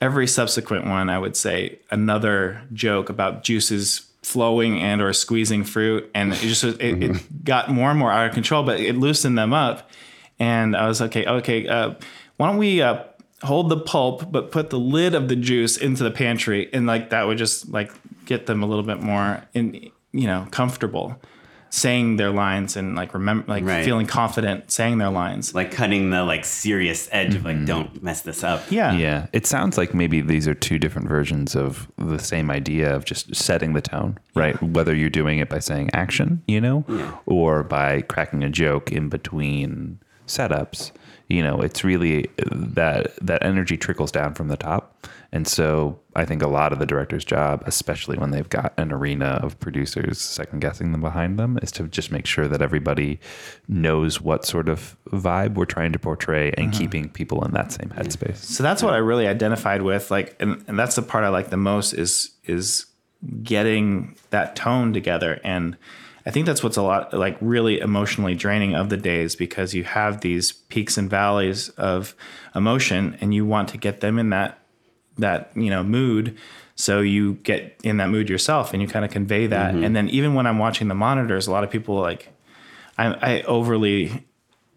[0.00, 6.08] every subsequent one, I would say another joke about juices flowing and or squeezing fruit,
[6.14, 8.62] and it just it, it got more and more out of control.
[8.62, 9.90] But it loosened them up,
[10.38, 11.26] and I was okay.
[11.26, 11.94] Okay, uh,
[12.36, 13.02] why don't we uh,
[13.42, 17.10] hold the pulp, but put the lid of the juice into the pantry, and like
[17.10, 17.92] that would just like
[18.24, 21.20] get them a little bit more in you know comfortable
[21.74, 23.82] saying their lines and like remember like Right.
[23.82, 25.54] feeling confident saying their lines.
[25.54, 27.64] Like cutting the like serious edge of like, mm-hmm.
[27.64, 28.62] don't mess this up.
[28.70, 28.92] Yeah.
[28.92, 33.06] Yeah, it sounds like maybe these are two different versions of the same idea of
[33.06, 34.62] just setting the tone, right?
[34.62, 36.84] Whether you're doing it by saying action, you know,
[37.24, 40.92] or by cracking a joke in between setups.
[41.28, 45.06] You know, it's really that that energy trickles down from the top.
[45.34, 48.92] And so I think a lot of the director's job, especially when they've got an
[48.92, 53.18] arena of producers second guessing them behind them, is to just make sure that everybody
[53.66, 56.78] knows what sort of vibe we're trying to portray and mm-hmm.
[56.78, 58.36] keeping people in that same headspace.
[58.36, 60.10] So that's what I really identified with.
[60.10, 62.86] Like, and, and that's the part I like the most is is
[63.42, 65.40] getting that tone together.
[65.44, 65.78] And
[66.24, 69.84] I think that's what's a lot like really emotionally draining of the days because you
[69.84, 72.14] have these peaks and valleys of
[72.54, 74.58] emotion, and you want to get them in that
[75.18, 76.36] that you know mood.
[76.74, 79.74] So you get in that mood yourself, and you kind of convey that.
[79.74, 79.84] Mm-hmm.
[79.84, 82.28] And then even when I'm watching the monitors, a lot of people like
[82.96, 83.06] I,
[83.38, 84.24] I overly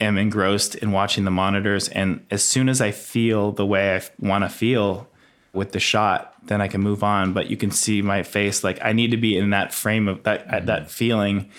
[0.02, 4.02] am engrossed in watching the monitors and as soon as i feel the way i
[4.20, 5.08] want to feel
[5.54, 7.34] with the shot then i can move on.
[7.34, 10.24] But you can see my face like i need to be in that frame of
[10.24, 10.88] that that mm-hmm.
[10.88, 11.50] feeling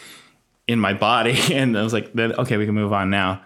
[0.66, 1.38] in my body.
[1.52, 3.42] And i was like then okay we can move on now.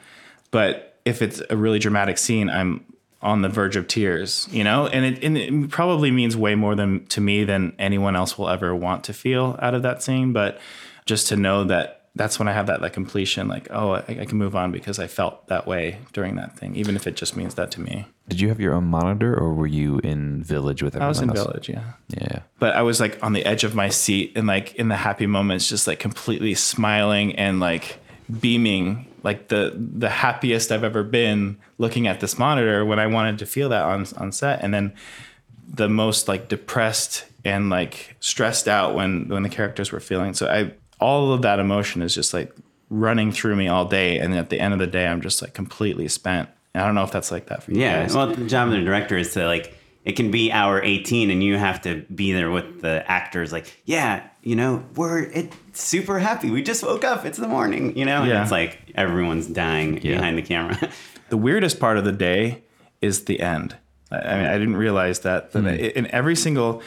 [0.50, 2.84] But if it's a really dramatic scene i'm
[3.22, 4.86] on the verge of tears you know?
[4.86, 8.48] And it, and it probably means way more than to me than anyone else will
[8.48, 10.32] ever want to feel out of that scene.
[10.32, 10.58] But
[11.06, 14.24] just to know that that's when I have that like completion, like oh, I, I
[14.24, 17.36] can move on because I felt that way during that thing, even if it just
[17.36, 18.06] means that to me.
[18.28, 21.20] Did you have your own monitor or were you in Village with everyone I was
[21.20, 21.38] in else?
[21.38, 22.40] Village, yeah, Yeah.
[22.58, 25.26] but I was like on the edge of my seat and like in the happy
[25.26, 27.98] moments, just like completely smiling and like
[28.40, 33.38] beaming, like the the happiest I've ever been looking at this monitor when I wanted
[33.38, 34.94] to feel that on on set, and then
[35.72, 40.34] the most like depressed and like stressed out when when the characters were feeling.
[40.34, 42.54] So I all of that emotion is just like
[42.88, 45.54] running through me all day, and at the end of the day, I'm just like
[45.54, 46.48] completely spent.
[46.74, 48.02] And I don't know if that's like that for you Yeah.
[48.02, 48.14] guys.
[48.14, 49.74] Well, the job of the director is to like,
[50.04, 53.66] it can be hour 18 and you have to be there with the actors like,
[53.84, 56.48] yeah, you know, we're it, super happy.
[56.50, 57.24] We just woke up.
[57.26, 58.22] It's the morning, you know?
[58.22, 58.42] And Yeah.
[58.42, 60.16] it's like everyone's dying Yeah.
[60.16, 60.78] behind the camera.
[61.28, 62.62] the weirdest part of the day
[63.00, 63.76] is the end.
[64.10, 65.52] I, I mean, I didn't realize that.
[65.52, 65.66] That hmm.
[65.68, 66.82] I- in every single,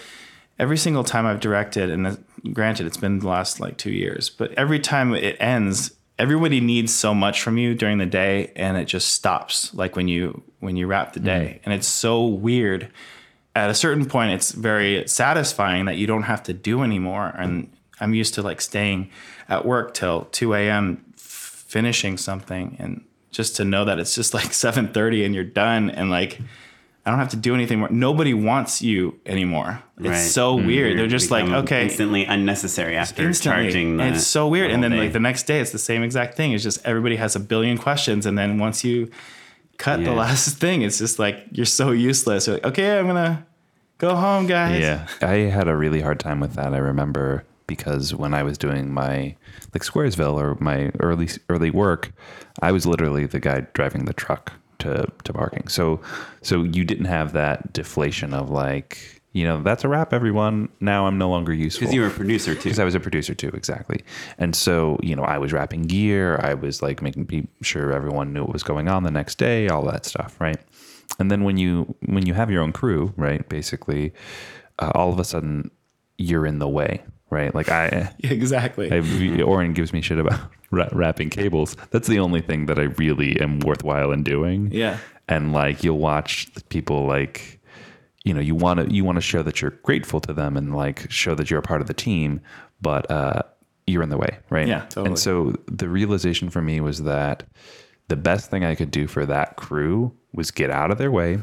[0.58, 4.52] every single time I've directed, and granted, it's been the last like two years, but
[4.54, 8.86] every time it ends, everybody needs so much from you during the day, and it
[8.86, 9.74] just stops.
[9.74, 11.28] Like when you when you wrap the mm-hmm.
[11.28, 12.90] day, and it's so weird.
[13.56, 17.32] At a certain point, it's very satisfying that you don't have to do anymore.
[17.38, 19.12] And I'm used to like staying
[19.48, 21.06] at work till 2 a.m.
[21.14, 25.90] f- finishing something and just to know that it's just like 7:30 and you're done
[25.90, 26.40] and like
[27.06, 27.90] I don't have to do anything more.
[27.90, 29.84] Nobody wants you anymore.
[29.98, 30.16] It's Right.
[30.18, 30.68] so mm-hmm.
[30.68, 30.98] weird.
[30.98, 33.64] They're just like, okay, instantly unnecessary after instantly.
[33.64, 33.98] charging.
[33.98, 34.70] The, And it's so weird.
[34.70, 35.00] the And then day.
[35.00, 36.54] like the next day, it's the same exact thing.
[36.54, 39.10] It's just everybody has a billion questions, and then once you
[39.78, 42.48] cut the last thing, it's just like you're so useless.
[42.48, 43.46] You're like, okay, I'm gonna
[43.98, 44.80] go home, guys.
[44.80, 46.74] Yeah, I had a really hard time with that.
[46.74, 49.36] I remember because when I was doing my
[49.74, 52.14] like Squaresville or my early early work,
[52.62, 55.68] I was literally the guy driving the truck to to parking.
[55.68, 56.00] So
[56.42, 60.70] so you didn't have that deflation of like you know that's a wrap, everyone.
[60.80, 62.64] Now I'm no longer useful because you were a producer too.
[62.64, 64.04] because I was a producer too, exactly.
[64.38, 66.40] And so, you know, I was wrapping gear.
[66.44, 69.84] I was like making sure everyone knew what was going on the next day, all
[69.86, 70.60] that stuff, right?
[71.20, 73.48] And then when you when you have your own crew, right?
[73.50, 74.14] Basically,
[74.80, 75.72] uh, all of a sudden
[76.18, 77.02] you're in the way,
[77.34, 77.54] right?
[77.54, 78.92] Like I, exactly.
[78.92, 80.40] I Oren gives me shit about
[80.72, 81.76] wra- wrapping cables.
[81.92, 84.70] That's the only thing that I really am worthwhile in doing.
[84.72, 85.00] Yeah.
[85.28, 87.60] And like you'll watch people like
[88.24, 90.76] you know, you want to you want to show that you're grateful to them and
[90.76, 92.40] like show that you're a part of the team,
[92.82, 93.42] but uh
[93.86, 94.68] you're in the way, right?
[94.68, 95.08] Yeah, totally.
[95.08, 97.44] And so the realization for me was that
[98.08, 101.40] the best thing I could do for that crew was get out of their way,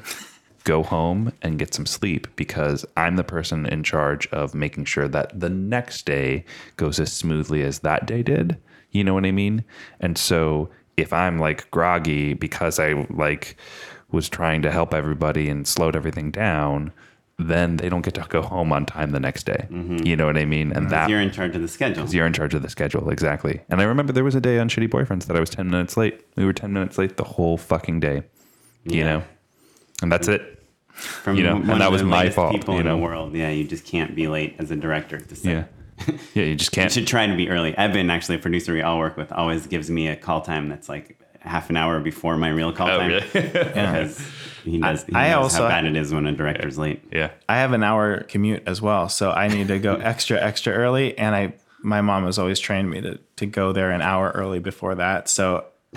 [0.65, 5.09] go home and get some sleep because I'm the person in charge of making sure
[5.09, 6.45] that the next day
[6.77, 8.59] goes as smoothly as that day did.
[8.91, 9.65] You know what I mean?
[10.01, 13.57] And so if I'm like groggy because I like
[14.11, 16.93] was trying to help everybody and slowed everything down,
[17.39, 19.67] then they don't get to go home on time the next day.
[19.71, 20.05] Mm-hmm.
[20.07, 20.73] You know what I mean?
[20.73, 22.07] And that you're in charge of the schedule.
[22.09, 23.63] you're in charge of the schedule, exactly.
[23.71, 25.97] And I remember there was a day on Shitty Boyfriends that I was 10 minutes
[25.97, 26.21] late.
[26.37, 28.25] We were 10 minutes late the whole fucking day,
[28.85, 29.05] you Yeah.
[29.05, 29.23] know?
[30.03, 30.57] And that's it.
[30.93, 32.97] From you know, one and that was my fault, People you in know?
[32.97, 35.21] the world, yeah, you just can't be late as a director.
[35.43, 35.65] Yeah.
[36.35, 36.91] Yeah, you just can't.
[36.91, 37.77] should try to be early.
[37.77, 40.89] Evan, actually, a producer we all work with, always gives me a call time that's
[40.89, 43.09] like half an hour before my real call oh, time.
[43.11, 43.29] Really?
[43.33, 44.19] because
[44.65, 47.03] he knows, he I knows also- how bad it is when a director's late.
[47.13, 47.31] yeah.
[47.51, 51.17] I have an hour commute as well, so I need to go extra extra early.
[51.19, 54.59] And I, my mom has always trained me to to go there an hour early
[54.59, 55.29] before that.
[55.29, 55.67] So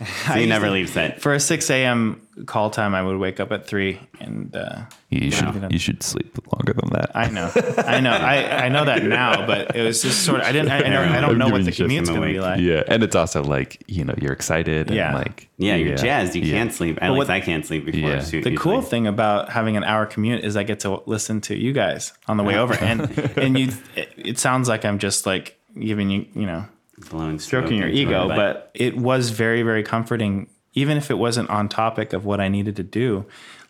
[0.26, 1.20] So you never leaves set.
[1.20, 2.20] for a six a.m.
[2.46, 6.38] call time, I would wake up at three, and uh, You should you should sleep
[6.52, 7.10] longer than that.
[7.14, 10.46] I know, I know, I, I know that now, but it was just sort of
[10.46, 12.40] I didn't I, I don't, I don't know what the commute's him going to be
[12.40, 12.60] like.
[12.60, 15.08] yeah, and it's also like, you know, you're excited Yeah.
[15.08, 16.34] and like Yeah, you're jazzed.
[16.34, 16.54] You yeah.
[16.54, 16.98] can't sleep.
[17.02, 18.20] At least I can't sleep before Yeah.
[18.20, 18.82] The cool usually.
[18.90, 22.36] thing about having an hour commute is I get to listen to you guys on
[22.38, 23.00] the way over, and
[23.36, 23.68] and you.
[23.96, 26.64] It, it sounds like I'm just like giving you, you know,
[27.08, 31.68] Blowing stroking your ego, but it was very, very comforting, even if it wasn't on
[31.68, 33.26] topic of what I needed to do.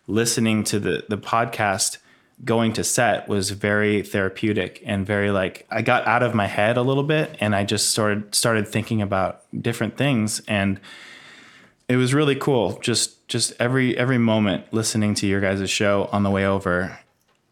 [0.06, 1.98] Listening to the the podcast
[2.44, 6.76] going to set was very therapeutic and very like I got out of my head
[6.76, 10.80] a little bit and I just started started thinking about different things and
[11.88, 16.22] it was really cool just just every every moment listening to your guys' show on
[16.22, 16.98] the way over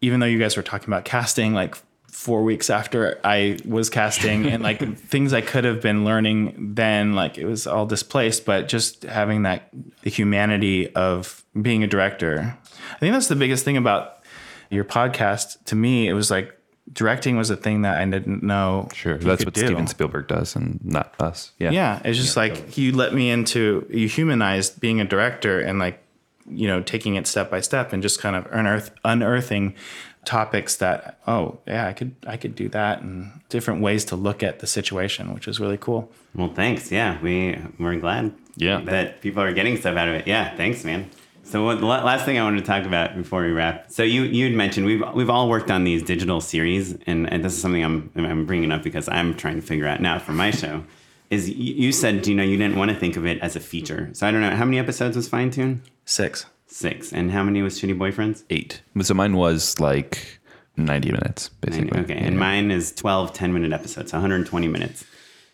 [0.00, 1.76] even though you guys were talking about casting like
[2.08, 7.14] four weeks after I was casting and like things I could have been learning then,
[7.14, 9.68] like it was all displaced, but just having that
[10.02, 12.58] the humanity of being a director.
[12.94, 14.22] I think that's the biggest thing about
[14.70, 16.08] your podcast to me.
[16.08, 16.54] It was like
[16.92, 18.88] directing was a thing that I didn't know.
[18.94, 19.18] Sure.
[19.18, 19.66] That's what do.
[19.66, 21.52] Steven Spielberg does and not us.
[21.58, 21.70] Yeah.
[21.70, 26.02] Yeah, it's just like you let me into you humanized being a director and like
[26.50, 29.74] you know taking it step by step and just kind of unearth unearthing
[30.28, 34.42] topics that oh yeah I could I could do that and different ways to look
[34.42, 36.12] at the situation, which is really cool.
[36.34, 36.92] Well, thanks.
[36.92, 38.34] Yeah, we we're glad.
[38.56, 38.80] Yeah.
[38.82, 40.26] that people are getting stuff out of it.
[40.26, 41.10] Yeah, thanks, man.
[41.44, 43.90] So what, the last thing I wanted to talk about before we wrap.
[43.90, 47.54] So you you'd mentioned we've we've all worked on these digital series, and, and this
[47.54, 50.50] is something I'm I'm bringing up because I'm trying to figure out now for my
[50.50, 50.84] show.
[51.30, 53.60] Is you, you said you know you didn't want to think of it as a
[53.60, 54.08] feature.
[54.12, 55.82] So I don't know how many episodes was Fine Tune.
[56.04, 56.46] Six.
[56.68, 58.44] Six, and how many was Shitty Boyfriends?
[58.50, 58.82] Eight.
[59.02, 60.38] So mine was like
[60.76, 61.98] 90 minutes, basically.
[62.00, 65.04] Okay, and mine is 12 10 minute episodes, 120 minutes.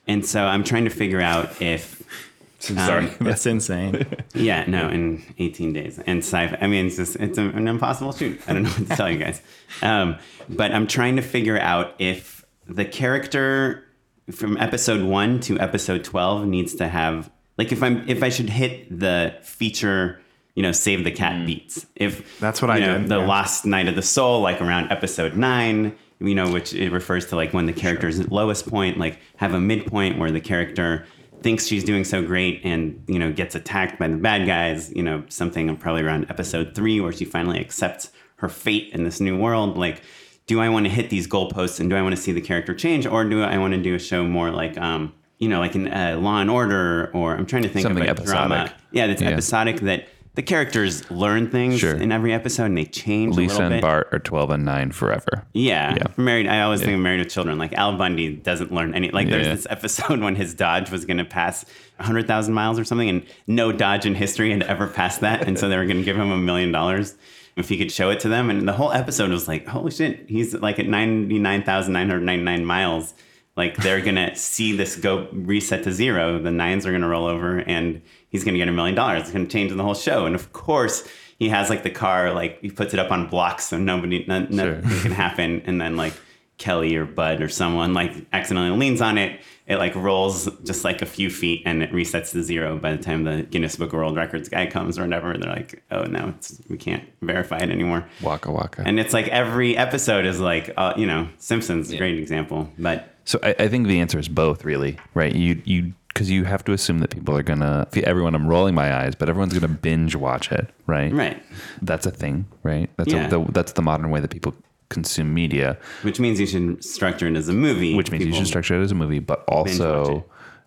[0.06, 2.02] And so I'm trying to figure out if
[2.58, 4.06] Sorry, that's insane.
[4.34, 5.98] Yeah, no, in 18 days.
[6.00, 8.40] And sci I mean, it's just, it's an impossible shoot.
[8.48, 9.40] I don't know what to tell you guys.
[9.80, 10.16] Um,
[10.48, 13.84] but I'm trying to figure out if the character
[14.32, 18.50] from episode one to episode 12 needs to have, like, if I'm, if I should
[18.50, 20.20] hit the feature,
[20.54, 21.86] you know, save the cat beats.
[21.96, 23.26] If That's what I you know, did, The yeah.
[23.26, 27.36] last night of the soul, like around episode nine, you know, which it refers to
[27.36, 31.06] like when the character's lowest point, like have a midpoint where the character
[31.42, 35.02] thinks she's doing so great and you know gets attacked by the bad guys you
[35.02, 39.36] know something probably around episode three where she finally accepts her fate in this new
[39.36, 40.00] world like
[40.46, 42.72] do i want to hit these goalposts and do i want to see the character
[42.74, 45.74] change or do i want to do a show more like um you know like
[45.74, 49.06] in uh, law and order or i'm trying to think Something of a drama yeah
[49.06, 49.28] that's Yeah.
[49.28, 51.94] episodic that the characters learn things Sure.
[51.96, 53.82] in every episode and they change a Lisa little and bit.
[53.82, 55.44] Bart are 12 and 9 forever.
[55.52, 55.94] Yeah.
[55.96, 56.06] Yeah.
[56.16, 57.56] Married I always think of married with children.
[57.58, 61.24] Like Al Bundy doesn't learn any like there's this episode when his Dodge was gonna
[61.24, 61.64] pass
[62.00, 65.46] hundred thousand miles or something and no Dodge in history had ever passed that.
[65.46, 67.14] And so they were gonna give him a million dollars
[67.56, 68.50] if he could show it to them.
[68.50, 72.08] And the whole episode was like, holy shit, he's like at ninety nine thousand nine
[72.08, 73.14] hundred ninety nine miles.
[73.56, 76.38] Like they're gonna see this go reset to zero.
[76.40, 79.22] The nines are gonna roll over, and he's gonna get a million dollars.
[79.22, 80.26] It's gonna change the whole show.
[80.26, 81.06] And of course,
[81.38, 84.46] he has like the car, like he puts it up on blocks so nobody, no,
[84.46, 84.74] Sure.
[84.76, 85.62] nothing can happen.
[85.66, 86.14] And then like
[86.58, 89.40] Kelly or Bud or someone like accidentally leans on it.
[89.66, 92.76] It like rolls just like a few feet, and it resets to zero.
[92.78, 95.82] By the time the Guinness Book of World Records guy comes or whatever, they're like,
[95.90, 98.06] oh no, it's, we can't verify it anymore.
[98.20, 98.82] Waka waka.
[98.84, 102.68] And it's like every episode is like, uh, you know, Simpsons, a great example.
[102.78, 105.34] But So I, I think the answer is both, really, right?
[105.34, 107.88] You you because you have to assume that people are gonna.
[107.94, 111.12] Everyone, I'm rolling my eyes, but everyone's gonna binge watch it, right?
[111.12, 111.42] Right.
[111.82, 112.88] That's a thing, right?
[112.96, 113.26] That's Yeah.
[113.26, 114.54] a, the, that's the modern way that people
[114.90, 117.94] consume media, which means you should structure it as a movie.
[117.96, 120.24] which means you should structure it as a movie, but also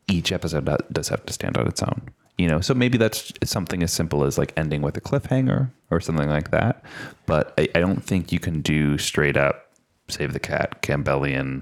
[0.10, 2.02] each episode does have to stand on its own.
[2.38, 6.00] You know, so maybe that's something as simple as like ending with a cliffhanger or
[6.00, 6.84] something like that.
[7.26, 9.72] But I, I don't think you can do straight up
[10.10, 11.62] save the cat Campbellian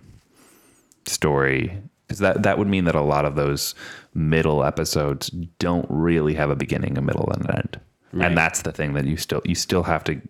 [1.08, 3.76] story because that that would mean that a lot of those
[4.14, 5.30] middle episodes
[5.60, 7.80] don't really have a beginning, a middle, and an end.
[8.12, 8.28] Right.
[8.28, 10.22] And that's the thing that you still you still have to.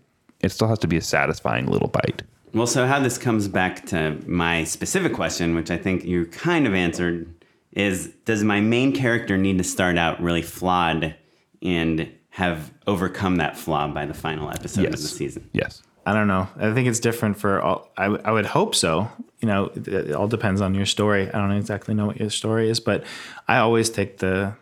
[0.42, 2.24] It still has to be a satisfying little bite.
[2.54, 6.66] Well, so how this comes back to my specific question, which I think you kind
[6.66, 7.34] of answered,
[7.74, 11.16] is does my main character need to start out really flawed
[11.62, 15.50] and have overcome that flaw by the final episode of the season?
[15.54, 15.82] Yes.
[16.06, 16.48] I don't know.
[16.58, 17.90] I think it's different for all.
[17.98, 19.10] I, I would hope so.
[19.40, 21.32] You know, it, it all depends on your story.
[21.32, 23.04] I don't exactly know what your story is, but
[23.48, 24.56] I always take the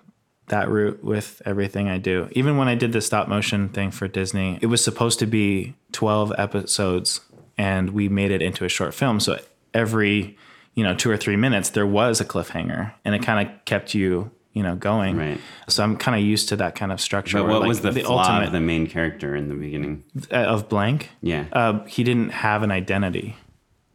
[0.47, 2.27] that route with everything I do.
[2.31, 5.73] Even when I did the stop motion thing for Disney, it was supposed to be
[5.93, 7.21] 12 episodes
[7.57, 9.19] and we made it into a short film.
[9.19, 9.39] So
[9.73, 10.37] every,
[10.75, 13.93] you know, 2 or 3 minutes there was a cliffhanger and it kind of kept
[13.93, 15.17] you, you know, going.
[15.17, 15.39] Right.
[15.67, 17.39] So I'm kind of used to that kind of structure.
[17.39, 20.03] But what like, was the, flaw of the main character in the beginning?
[20.31, 21.09] uh, of blank?
[21.21, 21.45] Yeah.
[21.51, 23.35] uh, he didn't have an identity,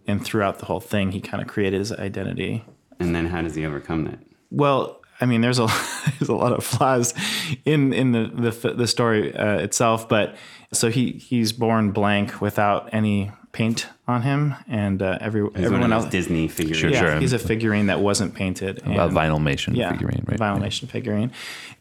[0.07, 2.65] and throughout the whole thing, he kind of created his identity.
[3.01, 4.19] and then how does he overcome that?
[4.51, 5.67] Well, I mean, there's a
[6.19, 7.15] there's a lot of flaws
[7.65, 10.37] in in the the, the story uh, itself, but
[10.73, 15.93] so he he's born blank without any paint on him, and uh, every He's everyone
[15.93, 16.07] else.
[16.07, 16.77] Disney figures.
[16.77, 17.19] Sure, yeah, sure.
[17.19, 18.79] he's a figurine that wasn't painted.
[18.79, 20.39] A and- Vinylmation yeah, figurine, right?
[20.39, 21.33] Vinylmation figurine,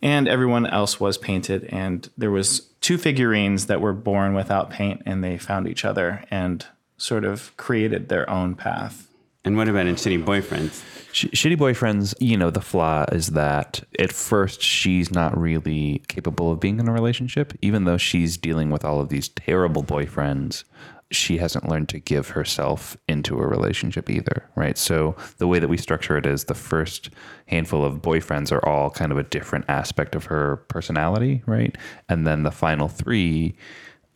[0.02, 1.66] and everyone else was painted.
[1.66, 6.24] And there was two figurines that were born without paint, and they found each other
[6.32, 6.66] and
[6.98, 9.08] sort of created their own path.
[9.46, 10.84] And what about in Shitty Boyfriends?
[11.14, 16.52] Sh- Shitty Boyfriends, you know, the flaw is that at first she's not really capable
[16.52, 20.64] of being in a relationship, even though she's dealing with all of these terrible boyfriends.
[21.10, 24.78] She hasn't learned to give herself into a relationship either, right?
[24.78, 27.10] So the way that we structure it is the first
[27.46, 31.78] handful of boyfriends are all kind of a different aspect of her personality, right?
[32.10, 33.56] And then the final three,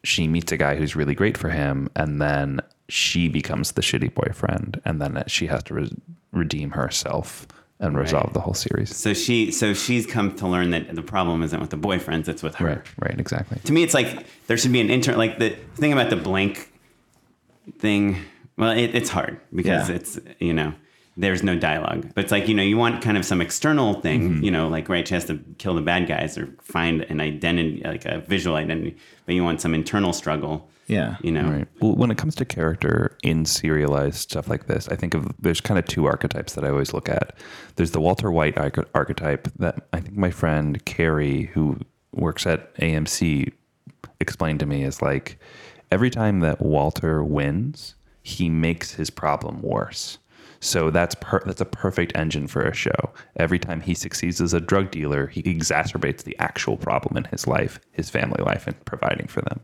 [0.03, 4.13] she meets a guy who's really great for him, and then she becomes the shitty
[4.13, 5.91] boyfriend, and then she has to re-
[6.33, 7.47] redeem herself
[7.79, 8.95] and resolve the whole series.
[8.95, 12.43] So she, so she's come to learn that the problem isn't with the boyfriends; it's
[12.43, 12.65] with her.
[12.65, 13.59] Right, right, exactly.
[13.63, 15.17] to me, it's like there should be an intern.
[15.17, 16.70] Like the thing about the blank
[17.79, 18.17] thing.
[18.57, 19.95] Well, it, it's hard because Yeah.
[19.95, 20.73] it's you know
[21.17, 22.11] there's no dialogue.
[22.15, 24.21] But it's like you know you want kind of some external thing.
[24.35, 24.43] Mm-hmm.
[24.43, 27.81] You know, like right, she has to kill the bad guys or find an identity,
[27.83, 28.97] like a visual identity.
[29.25, 30.69] But you want some internal struggle.
[30.87, 31.15] Yeah.
[31.21, 31.49] You know.
[31.49, 31.67] Right.
[31.79, 35.61] Well, when it comes to character in serialized stuff like this, I think of there's
[35.61, 37.37] kind of two archetypes that I always look at.
[37.77, 41.77] There's the Walter White arch- archetype that I think my friend Carrie, who
[42.13, 43.53] works at AMC,
[44.19, 45.39] explained to me is like
[45.91, 50.17] every time that Walter wins, he makes his problem worse.
[50.63, 53.11] So that's per- that's a perfect engine for a show.
[53.35, 57.47] Every time he succeeds as a drug dealer, he exacerbates the actual problem in his
[57.47, 59.59] life, his family life, and providing for them.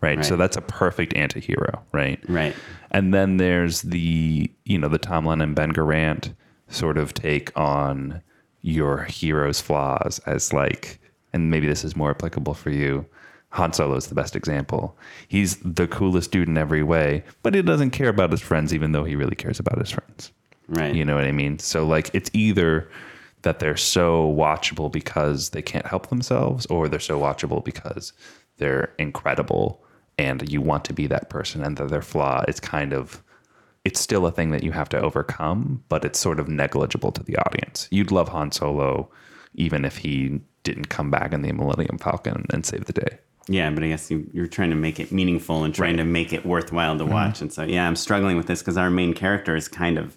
[0.00, 0.24] Right.
[0.24, 2.18] So that's a perfect anti-hero, right?
[2.28, 2.56] Right.
[2.90, 6.34] And then there's the you know the Tom Lennon Ben Garant
[6.66, 8.20] sort of take on
[8.62, 10.98] your hero's flaws as like,
[11.32, 13.06] and maybe this is more applicable for you.
[13.50, 14.96] Han Solo is the best example.
[15.28, 18.92] He's the coolest dude in every way, but he doesn't care about his friends, even
[18.92, 20.32] though he really cares about his friends.
[20.68, 20.94] Right.
[20.94, 21.58] You know what I mean?
[21.58, 22.88] So like, it's either
[23.42, 28.12] that they're so watchable because they can't help themselves, or they're so watchable because
[28.58, 29.82] they're incredible
[30.18, 33.22] and you want to be that person, and that their flaw is kind of
[33.84, 37.22] it's still a thing that you have to overcome, but it's sort of negligible to
[37.22, 37.88] the audience.
[37.90, 39.10] You'd love Han Solo
[39.54, 43.18] even if he didn't come back in the Millennium Falcon and save the day.
[43.48, 46.32] Yeah, but I guess you, you're trying to make it meaningful and trying to make
[46.32, 47.36] it worthwhile to watch.
[47.36, 47.44] Mm-hmm.
[47.44, 50.16] And so, yeah, I'm struggling with this because our main character is kind of,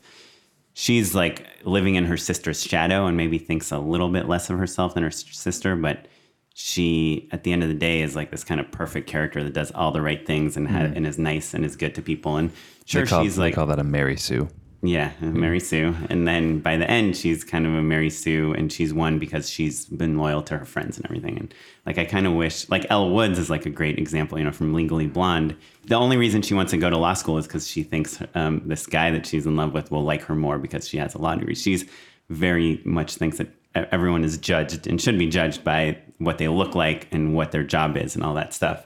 [0.74, 4.59] she's like living in her sister's shadow and maybe thinks a little bit less of
[4.59, 5.76] herself than her sister.
[5.76, 6.07] But
[6.53, 9.53] she, at the end of the day, is like this kind of perfect character that
[9.53, 10.97] does all the right things and, ha- mm-hmm.
[10.97, 12.38] and is nice and is good to people.
[12.38, 12.51] And
[12.86, 14.47] sure, call, she's they like, call that a Mary Sue.
[14.86, 15.96] Yeah, Mary Sue.
[16.10, 19.50] And then by the end, she's kind of a Mary Sue, and she's won because
[19.50, 21.40] she's been loyal to her friends and everything.
[21.40, 21.54] And
[21.86, 24.52] like, I kind of wish, like, Elle Woods is like a great example, you know,
[24.52, 25.56] from Legally Blonde.
[25.86, 28.62] The only reason she wants to go to law school is because she thinks um,
[28.66, 31.18] this guy that she's in love with will like her more because she has a
[31.18, 31.56] law degree.
[31.56, 31.86] She's
[32.30, 36.76] very much thinks that everyone is judged and should be judged by what they look
[36.76, 38.86] like and what their job is and all that stuff.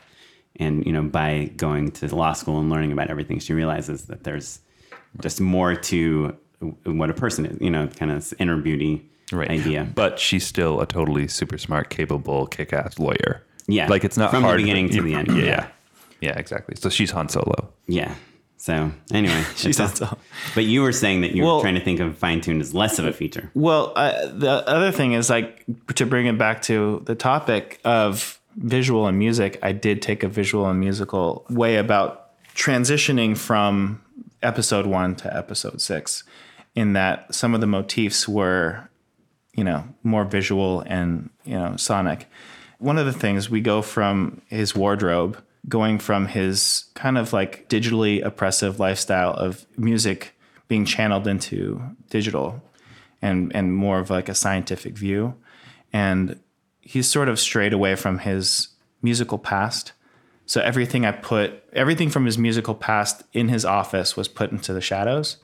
[0.57, 4.23] And, you know, by going to law school and learning about everything, she realizes that
[4.23, 4.59] there's
[5.21, 6.35] just more to
[6.85, 9.49] what a person is, you know, kind of inner beauty right.
[9.49, 9.87] idea.
[9.93, 13.43] But she's still a totally super smart, capable, kick ass lawyer.
[13.67, 15.27] Yeah, Like it's not from the beginning to the end.
[15.27, 15.43] Yeah.
[15.43, 15.67] Yeah.
[16.21, 16.39] yeah.
[16.39, 16.75] exactly.
[16.77, 17.69] So she's Han Solo.
[17.87, 18.15] Yeah.
[18.57, 20.17] So anyway, She's it's also-
[20.55, 22.97] But you were saying that you were trying to think of fine tuned as less
[22.97, 23.51] of a feature.
[23.53, 25.63] Well, uh, the other thing is like
[25.95, 29.59] to bring it back to the topic of visual and music.
[29.61, 34.01] I did take a visual and musical way about transitioning from
[34.41, 36.23] episode one to episode six,
[36.75, 38.89] in that some of the motifs were,
[39.53, 42.27] you know, more visual and you know sonic.
[42.79, 47.67] One of the things we go from his wardrobe, going from his kind of like
[47.69, 50.33] digitally oppressive lifestyle of music
[50.67, 52.61] being channeled into digital
[53.21, 55.33] and and more of like a scientific view
[55.93, 56.39] and
[56.81, 58.69] he's sort of strayed away from his
[59.01, 59.93] musical past
[60.47, 64.73] so everything i put everything from his musical past in his office was put into
[64.73, 65.37] the shadows.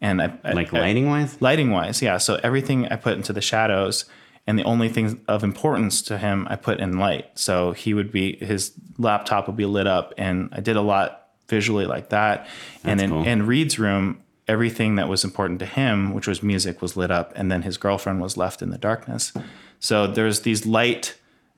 [0.00, 1.32] And I, Like I- lighting wise?
[1.40, 2.16] lighting wise yeah.
[2.18, 4.06] So everything i put into the shadows
[4.46, 7.26] and the only things of importance to him i put in light.
[7.34, 11.28] So he would be his laptop would be lit up and i did a lot
[11.48, 12.46] visually like that.
[12.84, 13.24] And in, cool.
[13.26, 17.32] in reed's room everything that was important to him which was music was lit up
[17.34, 19.32] and then his girlfriend was left in the darkness.
[19.80, 21.14] So there's these light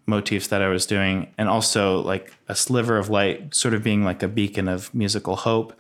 [0.07, 4.05] motifs that i was doing and also like a sliver of light sort of being
[4.05, 5.79] like a beacon of musical hope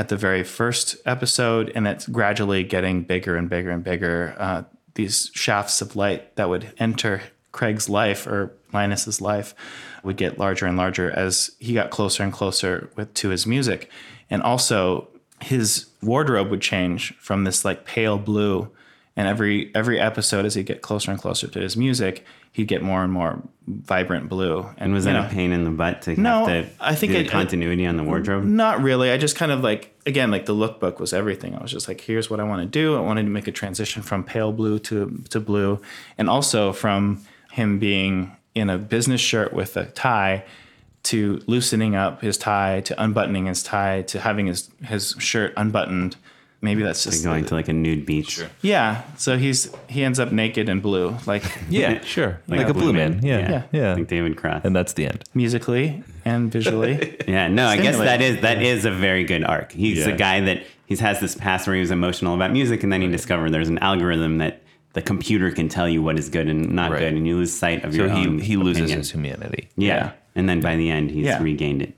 [0.00, 4.34] at the very first episode, and it's gradually getting bigger and bigger and bigger.
[4.38, 4.62] Uh,
[4.94, 7.20] these shafts of light that would enter
[7.52, 9.54] Craig's life or Linus's life
[10.02, 13.90] would get larger and larger as he got closer and closer with to his music,
[14.30, 15.06] and also
[15.42, 18.70] his wardrobe would change from this like pale blue.
[19.16, 22.80] And every every episode, as he'd get closer and closer to his music, he'd get
[22.82, 24.66] more and more vibrant blue.
[24.78, 27.12] And was that know, a pain in the butt to No, have to I think
[27.12, 28.44] do the it- continuity on the wardrobe?
[28.44, 29.10] not really.
[29.10, 31.54] I just kind of like again like the lookbook was everything.
[31.56, 32.96] I was just like, here's what I want to do.
[32.96, 35.80] I wanted to make a transition from pale blue to to blue,
[36.16, 40.44] and also from him being in a business shirt with a tie
[41.02, 46.16] to loosening up his tie to unbuttoning his tie to having his his shirt unbuttoned.
[46.62, 48.40] Maybe that's just Going to like a nude beach.
[48.60, 49.02] yeah.
[49.16, 52.40] So he's he ends up naked and blue, like Yeah, sure.
[52.48, 53.20] Like, Like a blue man.
[53.22, 53.38] Yeah.
[53.50, 53.62] Yeah.
[53.72, 53.94] Yeah.
[53.94, 54.62] Like David Cross.
[54.64, 55.24] And that's the end.
[55.34, 57.16] musically and visually.
[57.26, 58.36] Yeah, no, I guess that Stimulating.
[58.36, 59.72] is that is a very good arc.
[59.72, 62.92] He's a guy that he has this past where he was emotional about music, and
[62.92, 66.48] then he discovered there's an algorithm that the computer can tell you what is good
[66.48, 66.98] and not Right.
[67.00, 68.98] good, and you lose sight of So your he, own he loses opinion.
[68.98, 69.68] his humanity.
[69.76, 69.86] yeah.
[69.94, 70.12] Yeah.
[70.34, 71.42] and then by the end he's Yeah.
[71.42, 71.94] regained it.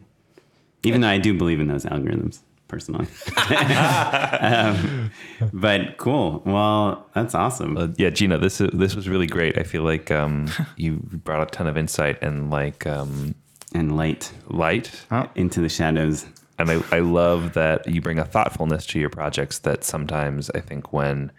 [0.84, 2.40] Even though I do believe in those algorithms
[2.72, 3.06] personally,
[4.40, 5.10] um,
[5.52, 6.42] but cool.
[6.46, 7.76] Well, that's awesome.
[7.76, 9.58] Uh, yeah, Gino, this is, this was really great.
[9.58, 13.34] I feel like um, you brought a ton of insight and like um,
[13.74, 15.04] and light light.
[15.34, 16.24] into the shadows.
[16.58, 20.60] And I, I love that you bring a thoughtfulness to your projects that sometimes I
[20.60, 21.30] think when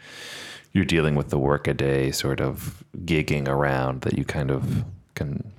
[0.73, 4.83] you're dealing with the workaday sort of gigging around that you kind of
[5.15, 5.51] can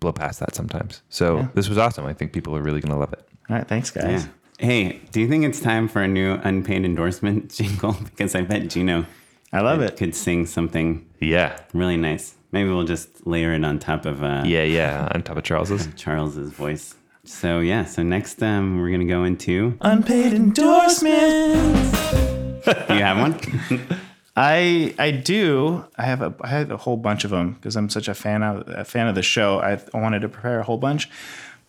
[0.00, 1.02] blow past that sometimes.
[1.08, 2.06] So this was awesome.
[2.06, 3.28] I think people are really going to love it.
[3.48, 4.24] All right, thanks guys.
[4.24, 4.30] Yeah.
[4.58, 7.92] Hey, do you think it's time for a new unpaid endorsement jingle?
[7.92, 9.06] Because I bet Gino
[9.52, 9.96] I love could, it.
[9.96, 11.58] could sing something Yeah.
[11.72, 12.34] really nice.
[12.50, 15.08] Maybe we'll just layer it on top of uh, Yeah, yeah.
[15.14, 15.88] On top of Charles's.
[15.96, 16.94] Charles's voice.
[17.24, 19.76] So yeah, so next um, we're gonna go into.
[19.82, 22.12] Unpaid endorsements.
[22.64, 23.38] Do you have one?
[24.36, 25.84] I I do.
[25.96, 28.42] I have a I had a whole bunch of them because I'm such a fan
[28.42, 29.58] of a fan of the show.
[29.60, 31.10] I, I wanted to prepare a whole bunch,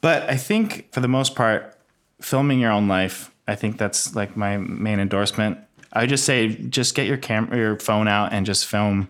[0.02, 1.76] but I think for the most part,
[2.22, 3.32] filming your own life.
[3.48, 5.58] I think that's like my main endorsement.
[5.91, 9.10] I just say just get your camera, your phone out, and just film.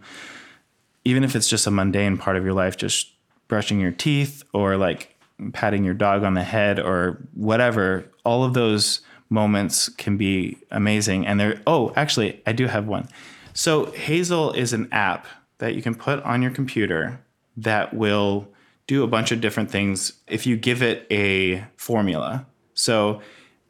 [1.05, 3.11] Even if it's just a mundane part of your life, just
[3.47, 5.15] brushing your teeth or like
[5.53, 8.05] patting your dog on the head or whatever.
[8.23, 11.25] All of those moments can be amazing.
[11.25, 13.07] And they're oh, actually, I do have one.
[13.53, 15.27] So Hazel is an app
[15.57, 17.19] that you can put on your computer
[17.57, 18.47] that will
[18.87, 22.45] do a bunch of different things if you give it a formula.
[22.79, 23.21] So,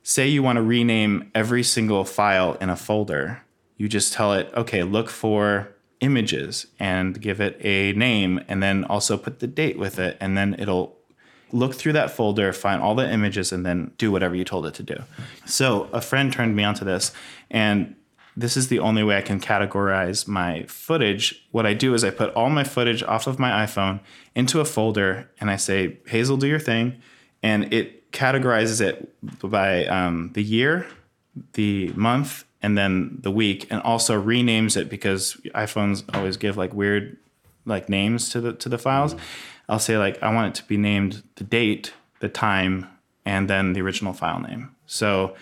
[0.03, 3.41] say you want to rename every single file in a folder,
[3.76, 5.69] you just tell it, okay, look for
[5.99, 10.38] images and give it a name and then also put the date with it and
[10.38, 10.95] then it'll
[11.52, 14.76] look through that folder find all the images and then do whatever you told it
[14.76, 15.02] to do.
[15.45, 17.11] So a friend turned me onto this
[17.49, 17.95] and
[18.38, 21.48] this is the only way i can categorize my footage.
[21.49, 24.02] What i do is i put all my footage off of my iphone
[24.36, 27.02] into a folder and i say hazel do your thing
[27.41, 30.88] and it categorizes it by um, the year
[31.53, 36.73] the month and then the week and also renames it because iPhones always give like
[36.73, 37.18] weird
[37.65, 39.15] like names to the to the files.
[39.68, 42.88] I'll say like I want it to be named the date, the time,
[43.26, 44.76] and then the original file name.
[44.86, 45.36] So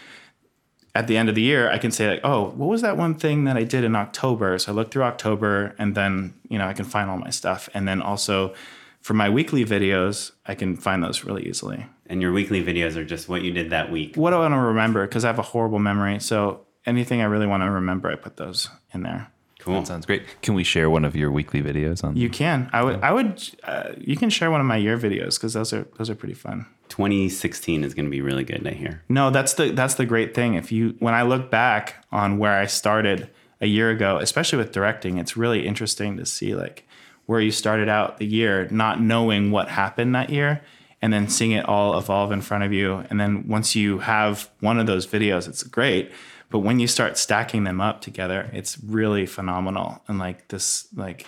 [0.94, 3.16] at the end of the year, I can say like, oh, what was that one
[3.16, 4.58] thing that I did in October?
[4.58, 7.70] So I look through October and then, you know, I can find all my stuff.
[7.74, 8.56] And then also
[9.00, 11.86] for my weekly videos, I can find those really easily.
[12.10, 14.16] And your weekly videos are just what you did that week.
[14.16, 15.06] What I want to remember?
[15.06, 16.20] Because I have a horrible memory.
[16.20, 19.32] So anything I really want to remember, I put those in there.
[19.60, 19.76] Cool.
[19.82, 20.24] That sounds great.
[20.42, 22.16] Can we share one of your weekly videos on?
[22.16, 22.70] You can.
[22.72, 23.02] I would.
[23.02, 23.44] I would.
[23.64, 26.36] Uh, you can share one of my year videos because those are those are pretty
[26.36, 26.66] fun.
[26.90, 29.04] 2016 is going to be really good, I hear.
[29.10, 30.54] No, that's the that's the great thing.
[30.54, 33.30] If you when I look back on where I started
[33.60, 36.88] a year ago, especially with directing, it's really interesting to see like
[37.26, 40.62] where you started out the year, not knowing what happened that year,
[41.02, 43.06] and then seeing it all evolve in front of you.
[43.10, 46.12] And then once you have one of those videos, it's great.
[46.50, 51.28] But when you start stacking them up together, it's really phenomenal and like this like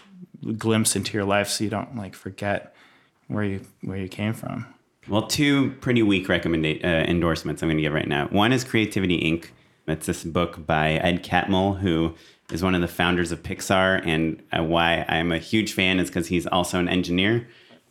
[0.58, 2.74] glimpse into your life, so you don't like forget
[3.28, 4.66] where you where you came from.
[5.08, 8.28] Well, two pretty weak recommend uh, endorsements I'm going to give right now.
[8.28, 9.48] One is Creativity Inc.
[9.88, 12.14] It's this book by Ed Catmull, who
[12.52, 16.10] is one of the founders of Pixar, and uh, why I'm a huge fan is
[16.10, 17.48] because he's also an engineer.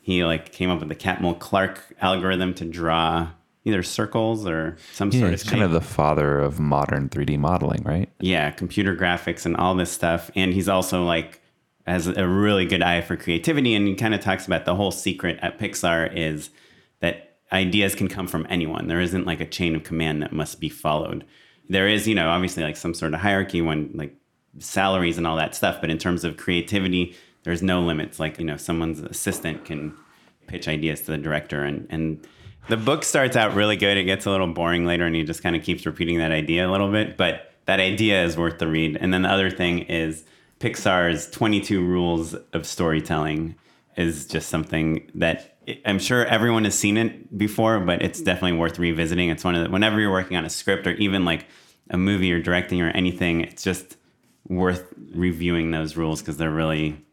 [0.09, 3.28] He like came up with the Catmull Clark algorithm to draw
[3.66, 7.39] either circles or some yeah, sort of he's kind of the father of modern 3D
[7.39, 8.09] modeling, right?
[8.18, 10.30] yeah, computer graphics and all this stuff.
[10.35, 11.43] And he's also like
[11.86, 13.74] has a really good eye for creativity.
[13.74, 16.48] And he kind of talks about the whole secret at Pixar is
[17.01, 18.89] that ideas can come from anyone.
[18.89, 21.26] There isn't like a chain of command that must be followed.
[21.68, 24.16] There is, you know, obviously like some sort of hierarchy when like
[24.59, 25.82] salaries and all that stuff.
[25.82, 28.19] But in terms of creativity, there's no limits.
[28.20, 29.94] Like, you know, someone's assistant can
[30.47, 32.27] pitch ideas to the director and, and
[32.69, 33.97] the book starts out really good.
[33.97, 36.69] It gets a little boring later, and he just kind of keeps repeating that idea
[36.69, 37.16] a little bit.
[37.16, 38.97] But that idea is worth the read.
[39.01, 40.24] And then the other thing is
[40.60, 43.56] Pixar's 22 Rules of Storytelling
[43.97, 48.78] is just something that I'm sure everyone has seen it before, but it's definitely worth
[48.78, 49.28] revisiting.
[49.28, 51.47] It's one of the, whenever you're working on a script or even like
[51.90, 53.97] a movie or directing or anything, it's just
[54.47, 57.05] worth reviewing those rules because they're really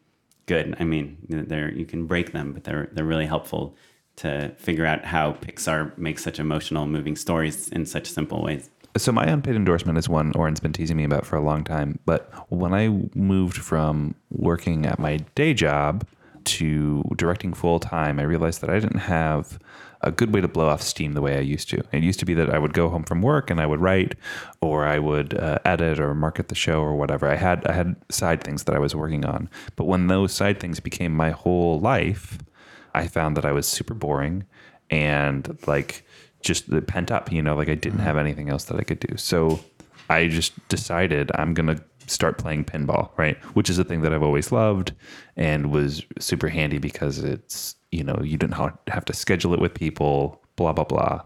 [0.46, 0.76] good.
[0.78, 3.76] I mean, they're you can break them, but they're they're really helpful
[4.16, 8.70] to figure out how Pixar makes such emotional, moving stories in such simple ways.
[8.96, 11.98] So my unpaid endorsement is one Oren's been teasing me about for a long time.
[12.06, 16.06] But when I moved from working at my day job
[16.44, 19.58] to directing full time, I realized that I didn't have
[20.02, 21.82] a good way to blow off steam the way I used to.
[21.92, 24.14] It used to be that I would go home from work and I would write,
[24.60, 27.28] or I would uh, edit or market the show or whatever.
[27.28, 29.48] I had I had side things that I was working on.
[29.76, 32.38] But when those side things became my whole life,
[32.94, 34.44] I found that I was super boring
[34.90, 36.04] and like
[36.40, 39.16] just pent up, you know, like I didn't have anything else that I could do.
[39.16, 39.60] So
[40.08, 43.36] I just decided I'm going to start playing pinball, right?
[43.54, 44.92] Which is a thing that I've always loved
[45.36, 48.56] and was super handy because it's, you know, you didn't
[48.88, 51.22] have to schedule it with people, blah, blah, blah.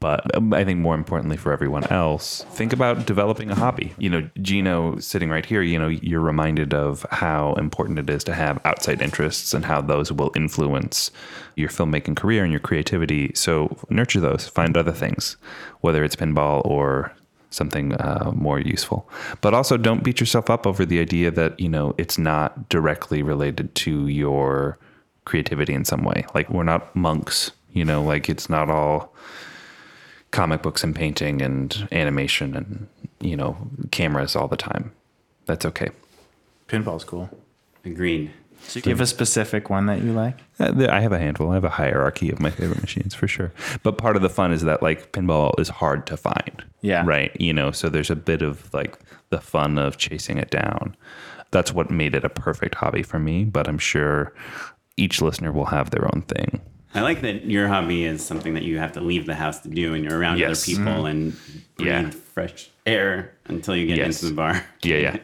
[0.00, 3.94] But um, I think more importantly for everyone else, think about developing a hobby.
[3.98, 8.24] You know, Gino sitting right here, you know, you're reminded of how important it is
[8.24, 11.12] to have outside interests and how those will influence
[11.54, 13.30] your filmmaking career and your creativity.
[13.36, 15.36] So nurture those, find other things,
[15.82, 17.12] whether it's pinball or
[17.50, 19.08] something uh, more useful.
[19.40, 23.22] But also don't beat yourself up over the idea that, you know, it's not directly
[23.22, 24.78] related to your
[25.24, 26.24] creativity in some way.
[26.34, 29.14] Like we're not monks, you know, like it's not all
[30.30, 32.88] comic books and painting and animation and
[33.20, 33.56] you know
[33.90, 34.92] cameras all the time.
[35.46, 35.90] That's okay.
[36.68, 37.30] Pinball's cool.
[37.84, 38.32] Agreed.
[38.68, 40.38] So you have a specific one that you like?
[40.60, 41.50] Uh, I have a handful.
[41.50, 43.52] I have a hierarchy of my favorite machines for sure.
[43.82, 46.64] But part of the fun is that like pinball is hard to find.
[46.80, 47.02] Yeah.
[47.04, 47.38] Right.
[47.40, 48.98] You know, so there's a bit of like
[49.30, 50.96] the fun of chasing it down.
[51.50, 53.44] That's what made it a perfect hobby for me.
[53.44, 54.32] But I'm sure
[54.96, 56.60] each listener will have their own thing.
[56.94, 59.68] I like that your hobby is something that you have to leave the house to
[59.68, 60.68] do, and you're around Yes.
[60.68, 61.32] other people and
[61.76, 62.10] breathe Yeah.
[62.10, 64.22] fresh air until you get Yes.
[64.22, 64.62] into the bar.
[64.82, 65.16] Yeah,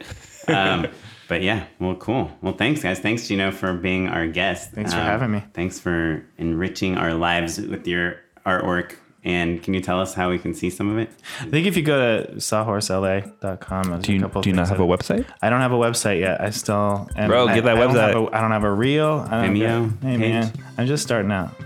[0.49, 0.73] yeah.
[0.75, 0.87] um,
[1.29, 2.31] But yeah, well, cool.
[2.41, 3.01] Well, thanks, guys.
[3.01, 4.73] Thanks, Gino, for being our guest.
[4.73, 5.45] Thanks for having me.
[5.53, 8.17] Thanks for enriching our lives with your
[8.47, 8.93] artwork.
[9.25, 11.11] And can you tell us how we can see some of it?
[11.41, 14.69] I think if you go to sawhorsela.com, there's Do a you, couple do you not
[14.69, 15.27] have a website?
[15.43, 16.41] I don't have a website yet.
[16.41, 18.15] I still and Bro, I, get that I don't website.
[18.15, 19.27] have a- I don't have a reel.
[19.29, 20.21] I don't Vimeo Hey page?
[20.21, 21.51] man, I'm just starting out.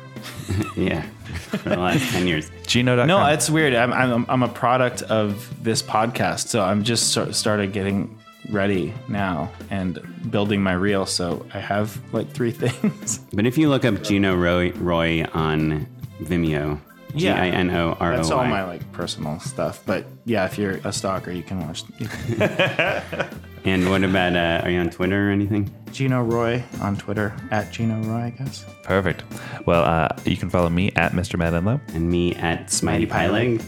[0.77, 1.03] Yeah,
[1.51, 2.51] for the last 10 years.
[2.67, 3.07] Gino.com.
[3.07, 3.75] No, it's weird.
[3.75, 8.19] I'm, I'm I'm a product of this podcast, so I'm just sort started getting
[8.51, 9.99] ready now and
[10.31, 11.05] building my reel.
[11.07, 13.19] So I have like three things.
[13.33, 15.87] But if you look up Gino Roy, Roy on
[16.23, 16.81] Vimeo,
[17.17, 17.41] G Yeah.
[17.41, 18.17] I N O R O Y.
[18.17, 19.83] That's all my like personal stuff.
[19.87, 21.85] But yeah, if you're a stalker, you can watch
[23.65, 25.73] And what about, uh, are you on Twitter or anything?
[25.93, 28.65] Gino Roy on Twitter at Gino Roy, I guess.
[28.83, 29.23] Perfect.
[29.67, 31.39] Well, uh, you can follow me at Mr.
[31.39, 31.81] Matt Enlow.
[31.95, 33.65] And me at Smitey Smitey Pyleg.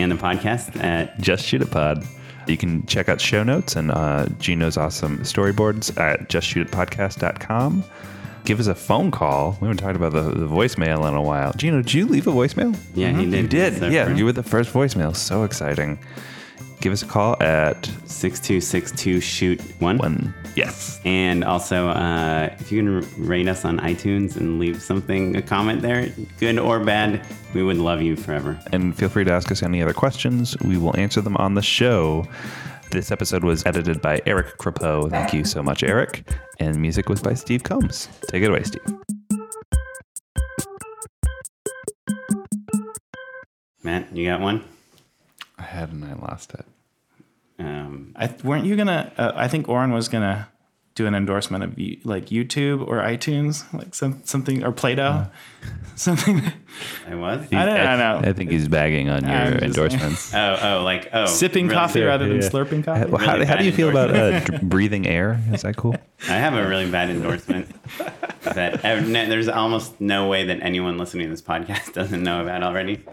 [0.00, 2.04] And the podcast at Just Shoot It Pod.
[2.48, 7.84] You can check out show notes and uh, Gino's awesome storyboards at justshootitpodcast.com.
[8.46, 9.58] Give us a phone call.
[9.60, 11.52] We haven't talked about the, the voicemail in a while.
[11.54, 12.78] Gino, did you leave a voicemail?
[12.94, 13.42] Yeah, he did.
[13.42, 13.78] You did.
[13.78, 15.16] So yeah, you were the first voicemail.
[15.16, 15.98] So exciting.
[16.80, 19.98] Give us a call at 6262 shoot one.
[19.98, 20.32] one.
[20.54, 21.00] Yes.
[21.04, 25.82] And also, uh, if you can rate us on iTunes and leave something, a comment
[25.82, 26.08] there,
[26.38, 28.56] good or bad, we would love you forever.
[28.72, 30.56] And feel free to ask us any other questions.
[30.60, 32.28] We will answer them on the show.
[32.90, 35.10] This episode was edited by Eric Crepeau.
[35.10, 36.22] Thank you so much, Eric.
[36.58, 38.08] And music was by Steve Combs.
[38.28, 38.82] Take it away, Steve.
[43.82, 44.64] Matt, you got one?
[45.58, 46.64] I had and I lost it.
[47.58, 49.12] Um, I weren't you gonna?
[49.16, 50.48] Uh, I think Oren was gonna
[50.96, 55.26] do an endorsement of like YouTube or iTunes, like some something or Play-Doh,
[55.94, 56.42] something.
[57.08, 57.46] I was?
[57.52, 58.28] I don't, I don't know.
[58.30, 60.34] I think he's bagging on your just- endorsements.
[60.34, 61.26] Oh, oh, like, oh.
[61.42, 62.48] Sipping really- coffee rather than Yeah.
[62.48, 63.10] slurping coffee.
[63.10, 65.40] Well, how, Really how do you feel about uh, breathing air?
[65.52, 65.94] Is that cool?
[66.24, 67.68] I have a really bad endorsement
[68.42, 72.62] that uh, there's almost no way that anyone listening to this podcast doesn't know about
[72.62, 73.04] already.